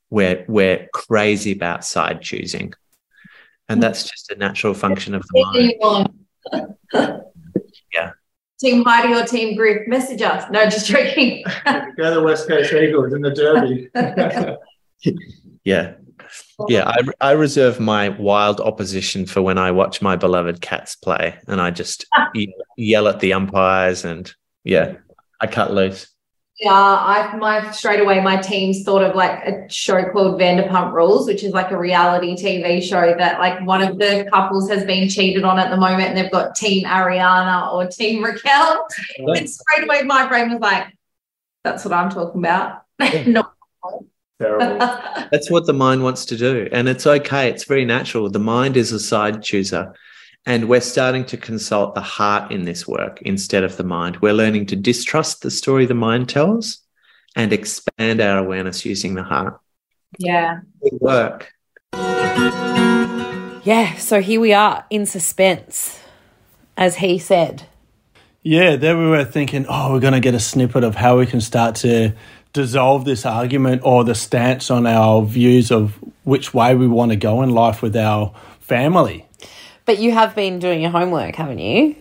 We're, 0.09 0.45
we're 0.47 0.87
crazy 0.93 1.53
about 1.53 1.85
side 1.85 2.21
choosing. 2.21 2.73
And 3.69 3.77
hmm. 3.77 3.81
that's 3.81 4.03
just 4.03 4.31
a 4.31 4.35
natural 4.35 4.73
function 4.73 5.15
of 5.15 5.23
the 5.23 6.09
mind. 6.51 6.71
yeah. 7.93 8.11
Team 8.59 8.83
Heidi 8.85 9.13
or 9.13 9.25
Team 9.25 9.55
Group, 9.55 9.87
message 9.87 10.21
us. 10.21 10.49
No, 10.51 10.65
just 10.65 10.85
joking. 10.85 11.43
Go 11.97 12.13
the 12.13 12.21
West 12.23 12.47
Coast 12.47 12.71
Eagles 12.73 13.13
in 13.13 13.21
the 13.21 13.31
Derby. 13.31 13.89
yeah, 15.63 15.93
yeah, 16.67 16.87
I, 16.87 17.29
I 17.29 17.31
reserve 17.31 17.79
my 17.79 18.09
wild 18.09 18.61
opposition 18.61 19.25
for 19.25 19.41
when 19.41 19.57
I 19.57 19.71
watch 19.71 20.01
my 20.01 20.15
beloved 20.15 20.61
cats 20.61 20.95
play, 20.95 21.35
and 21.47 21.61
I 21.61 21.71
just 21.71 22.05
yell 22.77 23.07
at 23.07 23.19
the 23.19 23.33
umpires, 23.33 24.05
and 24.05 24.33
yeah, 24.63 24.95
I 25.39 25.47
cut 25.47 25.73
loose. 25.73 26.07
Yeah, 26.61 26.73
I 26.73 27.35
my 27.37 27.71
straight 27.71 28.01
away 28.01 28.21
my 28.21 28.37
team's 28.37 28.83
thought 28.83 29.01
of 29.01 29.15
like 29.15 29.43
a 29.47 29.67
show 29.67 30.03
called 30.11 30.39
Vanderpump 30.39 30.93
Rules, 30.93 31.25
which 31.25 31.43
is 31.43 31.53
like 31.53 31.71
a 31.71 31.77
reality 31.77 32.35
TV 32.35 32.83
show 32.83 33.15
that 33.17 33.39
like 33.39 33.65
one 33.65 33.81
of 33.81 33.97
the 33.97 34.27
couples 34.31 34.69
has 34.69 34.85
been 34.85 35.09
cheated 35.09 35.43
on 35.43 35.57
at 35.57 35.71
the 35.71 35.77
moment, 35.77 36.09
and 36.09 36.17
they've 36.17 36.31
got 36.31 36.55
Team 36.55 36.85
Ariana 36.85 37.73
or 37.73 37.87
Team 37.87 38.23
Raquel. 38.23 38.85
And 39.17 39.49
straight 39.49 39.85
away 39.85 40.03
my 40.03 40.27
brain 40.27 40.51
was 40.51 40.61
like, 40.61 40.95
"That's 41.63 41.83
what 41.83 41.93
I'm 41.93 42.11
talking 42.11 42.41
about." 42.41 42.83
Yeah. 43.01 43.23
Not 43.25 43.50
Terrible. 44.41 44.77
That's 45.31 45.51
what 45.51 45.67
the 45.67 45.73
mind 45.73 46.03
wants 46.03 46.25
to 46.25 46.37
do. 46.37 46.67
And 46.71 46.89
it's 46.89 47.05
okay. 47.05 47.49
It's 47.49 47.65
very 47.65 47.85
natural. 47.85 48.29
The 48.29 48.39
mind 48.39 48.75
is 48.75 48.91
a 48.91 48.99
side 48.99 49.43
chooser. 49.43 49.93
And 50.47 50.67
we're 50.67 50.81
starting 50.81 51.25
to 51.25 51.37
consult 51.37 51.93
the 51.93 52.01
heart 52.01 52.51
in 52.51 52.65
this 52.65 52.87
work 52.87 53.21
instead 53.21 53.63
of 53.63 53.77
the 53.77 53.83
mind. 53.83 54.17
We're 54.17 54.33
learning 54.33 54.65
to 54.67 54.75
distrust 54.75 55.43
the 55.43 55.51
story 55.51 55.85
the 55.85 55.93
mind 55.93 56.29
tells 56.29 56.79
and 57.35 57.53
expand 57.53 58.19
our 58.19 58.39
awareness 58.39 58.83
using 58.83 59.13
the 59.13 59.23
heart. 59.23 59.59
Yeah. 60.17 60.61
Good 60.81 60.99
work. 60.99 61.53
Yeah. 63.63 63.95
So 63.97 64.21
here 64.21 64.41
we 64.41 64.53
are 64.53 64.83
in 64.89 65.05
suspense, 65.05 65.99
as 66.75 66.95
he 66.95 67.19
said. 67.19 67.67
Yeah, 68.43 68.75
there 68.75 68.97
we 68.97 69.07
were 69.07 69.23
thinking, 69.23 69.67
oh, 69.69 69.93
we're 69.93 69.99
going 69.99 70.13
to 70.13 70.19
get 70.19 70.33
a 70.33 70.39
snippet 70.39 70.83
of 70.83 70.95
how 70.95 71.19
we 71.19 71.27
can 71.27 71.41
start 71.41 71.75
to 71.75 72.13
dissolve 72.53 73.05
this 73.05 73.25
argument 73.25 73.81
or 73.83 74.03
the 74.03 74.15
stance 74.15 74.69
on 74.69 74.85
our 74.85 75.23
views 75.23 75.71
of 75.71 75.97
which 76.23 76.53
way 76.53 76.75
we 76.75 76.87
want 76.87 77.11
to 77.11 77.15
go 77.15 77.41
in 77.41 77.49
life 77.49 77.81
with 77.81 77.95
our 77.95 78.33
family. 78.59 79.25
But 79.85 79.99
you 79.99 80.11
have 80.11 80.35
been 80.35 80.59
doing 80.59 80.81
your 80.81 80.91
homework, 80.91 81.35
haven't 81.35 81.59
you? 81.59 81.95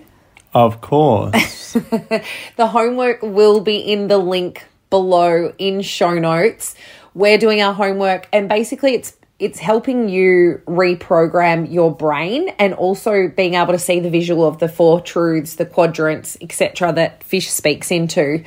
Of 0.53 0.81
course. 0.81 1.73
the 2.57 2.67
homework 2.67 3.23
will 3.23 3.61
be 3.61 3.77
in 3.79 4.09
the 4.09 4.19
link 4.19 4.67
below 4.91 5.55
in 5.59 5.83
show 5.83 6.19
notes. 6.19 6.75
We're 7.15 7.39
doing 7.39 7.63
our 7.63 7.73
homework 7.73 8.29
and 8.33 8.49
basically 8.49 8.95
it's 8.95 9.17
it's 9.39 9.59
helping 9.59 10.11
you 10.11 10.61
reprogram 10.67 11.73
your 11.73 11.95
brain 11.95 12.51
and 12.59 12.75
also 12.75 13.27
being 13.29 13.55
able 13.55 13.73
to 13.73 13.79
see 13.79 13.99
the 13.99 14.11
visual 14.11 14.47
of 14.47 14.59
the 14.59 14.69
four 14.69 15.01
truths, 15.01 15.55
the 15.55 15.65
quadrants, 15.65 16.37
etc. 16.43 16.93
that 16.93 17.25
Fish 17.25 17.51
speaks 17.51 17.91
into. 17.91 18.45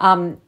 Um, 0.00 0.40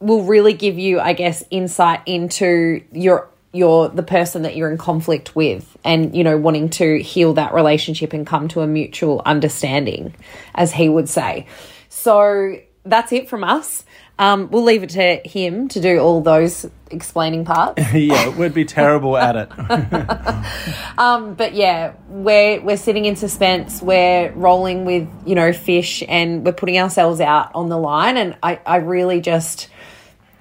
will 0.00 0.24
really 0.24 0.54
give 0.54 0.78
you, 0.78 0.98
I 0.98 1.12
guess, 1.12 1.44
insight 1.50 2.00
into 2.06 2.82
your 2.92 3.28
your 3.52 3.88
the 3.88 4.02
person 4.02 4.42
that 4.42 4.56
you're 4.56 4.70
in 4.70 4.78
conflict 4.78 5.34
with 5.34 5.76
and 5.84 6.14
you 6.14 6.22
know 6.22 6.36
wanting 6.36 6.70
to 6.70 7.02
heal 7.02 7.34
that 7.34 7.52
relationship 7.52 8.12
and 8.12 8.24
come 8.24 8.46
to 8.46 8.60
a 8.60 8.66
mutual 8.66 9.20
understanding 9.26 10.14
as 10.54 10.72
he 10.72 10.88
would 10.88 11.08
say 11.08 11.44
so 11.88 12.56
that's 12.84 13.10
it 13.10 13.28
from 13.28 13.42
us 13.42 13.84
um, 14.20 14.50
we'll 14.50 14.64
leave 14.64 14.82
it 14.82 14.90
to 14.90 15.16
him 15.26 15.68
to 15.68 15.80
do 15.80 15.98
all 15.98 16.20
those 16.20 16.66
explaining 16.90 17.46
parts. 17.46 17.82
yeah, 17.94 18.28
we'd 18.28 18.52
be 18.52 18.66
terrible 18.66 19.16
at 19.16 19.34
it. 19.34 19.50
um, 20.98 21.32
but 21.32 21.54
yeah, 21.54 21.94
we're 22.06 22.60
we're 22.60 22.76
sitting 22.76 23.06
in 23.06 23.16
suspense. 23.16 23.80
We're 23.80 24.30
rolling 24.32 24.84
with 24.84 25.08
you 25.24 25.34
know 25.34 25.54
fish, 25.54 26.02
and 26.06 26.44
we're 26.44 26.52
putting 26.52 26.78
ourselves 26.78 27.18
out 27.22 27.50
on 27.54 27.70
the 27.70 27.78
line. 27.78 28.18
And 28.18 28.36
I 28.42 28.60
I 28.66 28.76
really 28.76 29.22
just 29.22 29.68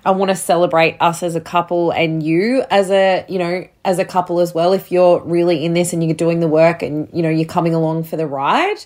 I 0.06 0.12
want 0.12 0.30
to 0.30 0.36
celebrate 0.36 0.98
us 1.00 1.24
as 1.24 1.36
a 1.36 1.42
couple 1.42 1.92
and 1.92 2.24
you 2.24 2.64
as 2.70 2.90
a, 2.90 3.26
you 3.28 3.38
know, 3.38 3.68
as 3.84 4.00
a 4.00 4.06
couple 4.06 4.40
as 4.40 4.54
well. 4.54 4.74
If 4.74 4.92
you're 4.92 5.20
really 5.20 5.66
in 5.66 5.74
this 5.74 5.94
and 5.94 6.04
you're 6.04 6.16
doing 6.16 6.40
the 6.40 6.48
work 6.48 6.82
and, 6.82 7.10
you 7.14 7.22
know, 7.22 7.30
you're 7.30 7.48
coming 7.48 7.74
along 7.74 8.06
for 8.06 8.16
the 8.16 8.26
ride, 8.26 8.78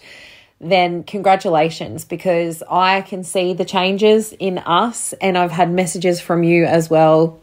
then 0.60 1.04
congratulations 1.04 2.04
because 2.06 2.64
I 2.70 3.02
can 3.02 3.24
see 3.24 3.54
the 3.54 3.66
changes 3.66 4.34
in 4.34 4.58
us 4.58 5.14
and 5.14 5.38
I've 5.38 5.52
had 5.52 5.72
messages 5.72 6.20
from 6.20 6.44
you 6.44 6.66
as 6.66 6.90
well. 6.90 7.40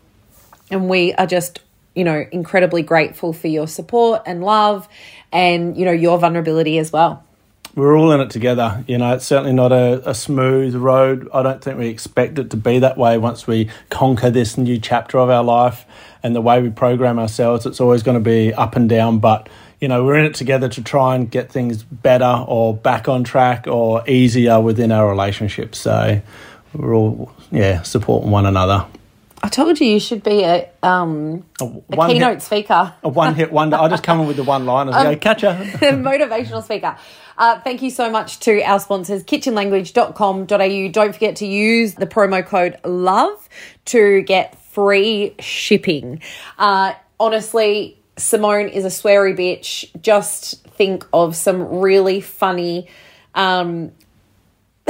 And 0.70 0.88
we 0.88 1.14
are 1.14 1.26
just, 1.26 1.60
you 1.94 2.04
know, 2.04 2.24
incredibly 2.32 2.82
grateful 2.82 3.32
for 3.32 3.48
your 3.48 3.68
support 3.68 4.22
and 4.26 4.42
love 4.42 4.88
and, 5.30 5.76
you 5.76 5.84
know, 5.84 5.92
your 5.92 6.18
vulnerability 6.18 6.78
as 6.78 6.92
well 6.92 7.24
we're 7.74 7.96
all 7.96 8.12
in 8.12 8.20
it 8.20 8.30
together. 8.30 8.84
You 8.86 8.98
know, 8.98 9.14
it's 9.14 9.26
certainly 9.26 9.52
not 9.52 9.72
a, 9.72 10.08
a, 10.08 10.14
smooth 10.14 10.74
road. 10.74 11.28
I 11.32 11.42
don't 11.42 11.62
think 11.62 11.78
we 11.78 11.88
expect 11.88 12.38
it 12.38 12.50
to 12.50 12.56
be 12.56 12.78
that 12.80 12.96
way 12.98 13.18
once 13.18 13.46
we 13.46 13.70
conquer 13.90 14.30
this 14.30 14.58
new 14.58 14.78
chapter 14.78 15.18
of 15.18 15.30
our 15.30 15.44
life 15.44 15.84
and 16.22 16.34
the 16.34 16.40
way 16.40 16.60
we 16.60 16.70
program 16.70 17.18
ourselves. 17.18 17.66
It's 17.66 17.80
always 17.80 18.02
going 18.02 18.16
to 18.16 18.24
be 18.24 18.52
up 18.54 18.76
and 18.76 18.88
down, 18.88 19.18
but 19.18 19.48
you 19.80 19.88
know, 19.88 20.04
we're 20.04 20.18
in 20.18 20.26
it 20.26 20.34
together 20.34 20.68
to 20.68 20.82
try 20.82 21.14
and 21.14 21.30
get 21.30 21.50
things 21.50 21.82
better 21.82 22.44
or 22.46 22.76
back 22.76 23.08
on 23.08 23.24
track 23.24 23.66
or 23.66 24.02
easier 24.08 24.60
within 24.60 24.92
our 24.92 25.08
relationship. 25.08 25.74
So 25.74 26.20
we're 26.74 26.94
all, 26.94 27.32
yeah, 27.50 27.82
supporting 27.82 28.30
one 28.30 28.46
another. 28.46 28.86
I 29.42 29.48
told 29.48 29.80
you 29.80 29.86
you 29.86 30.00
should 30.00 30.22
be 30.22 30.42
a 30.42 30.68
um 30.82 31.44
a, 31.60 31.64
a 31.64 32.08
keynote 32.08 32.34
hit, 32.34 32.42
speaker. 32.42 32.94
A 33.02 33.08
one 33.08 33.34
hit 33.34 33.50
wonder. 33.50 33.76
I 33.76 33.88
just 33.88 34.02
come 34.02 34.20
in 34.20 34.26
with 34.26 34.36
the 34.36 34.44
one 34.44 34.66
liners. 34.66 34.94
Um, 35.00 35.04
go 35.04 35.16
catch 35.16 35.42
ya. 35.42 35.54
motivational 35.80 36.62
speaker. 36.62 36.96
Uh, 37.38 37.58
thank 37.60 37.80
you 37.80 37.90
so 37.90 38.10
much 38.10 38.40
to 38.40 38.60
our 38.62 38.78
sponsors, 38.78 39.24
kitchenlanguage.com.au. 39.24 40.88
Don't 40.92 41.12
forget 41.14 41.36
to 41.36 41.46
use 41.46 41.94
the 41.94 42.06
promo 42.06 42.44
code 42.44 42.76
LOVE 42.84 43.48
to 43.86 44.20
get 44.22 44.58
free 44.62 45.34
shipping. 45.38 46.20
Uh, 46.58 46.92
honestly, 47.18 47.98
Simone 48.18 48.68
is 48.68 48.84
a 48.84 48.88
sweary 48.88 49.34
bitch. 49.34 49.88
Just 50.02 50.66
think 50.68 51.06
of 51.14 51.34
some 51.34 51.78
really 51.78 52.20
funny 52.20 52.88
um, 53.34 53.92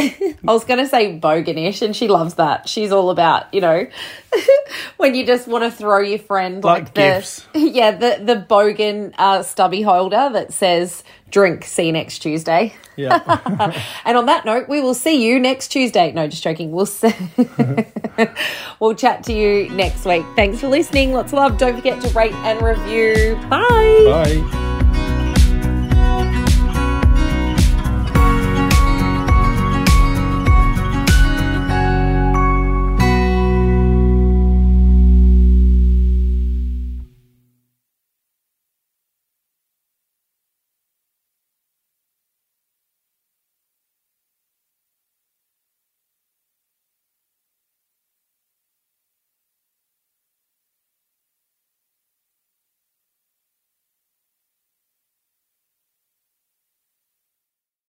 I 0.49 0.53
was 0.53 0.65
going 0.65 0.79
to 0.79 0.87
say 0.87 1.19
boganish, 1.19 1.83
and 1.83 1.95
she 1.95 2.09
loves 2.09 2.35
that. 2.35 2.69
She's 2.69 2.93
all 2.93 3.11
about, 3.11 3.53
you 3.53 3.61
know, 3.61 3.87
when 4.97 5.15
you 5.15 5.27
just 5.27 5.47
want 5.47 5.65
to 5.65 5.71
throw 5.71 6.01
your 6.01 6.19
friend 6.19 6.65
like, 6.65 6.85
like 6.85 6.95
gifts. 6.95 7.47
yeah 7.55 7.91
the 7.91 8.21
the 8.23 8.47
bogan 8.49 9.15
uh, 9.19 9.43
stubby 9.43 9.83
holder 9.83 10.31
that 10.33 10.53
says 10.53 11.05
"drink." 11.31 11.65
See 11.65 11.87
you 11.87 11.93
next 11.93 12.21
Tuesday. 12.21 12.75
Yeah. 12.97 13.73
and 14.05 14.17
on 14.17 14.27
that 14.27 14.45
note, 14.45 14.69
we 14.69 14.81
will 14.81 14.95
see 14.95 15.25
you 15.27 15.39
next 15.39 15.69
Tuesday. 15.69 16.13
No, 16.13 16.29
just 16.29 16.43
joking. 16.43 16.73
We'll 16.73 16.87
see. 16.87 17.13
we'll 18.81 18.95
chat 18.95 19.25
to 19.25 19.33
you 19.33 19.69
next 19.71 20.05
week. 20.05 20.25
Thanks 20.37 20.61
for 20.61 20.69
listening. 20.69 21.13
Lots 21.13 21.33
of 21.33 21.39
love. 21.39 21.59
Don't 21.59 21.77
forget 21.77 22.01
to 22.03 22.09
rate 22.11 22.35
and 22.35 22.61
review. 22.63 23.37
Bye. 23.49 24.05
Bye. 24.07 24.70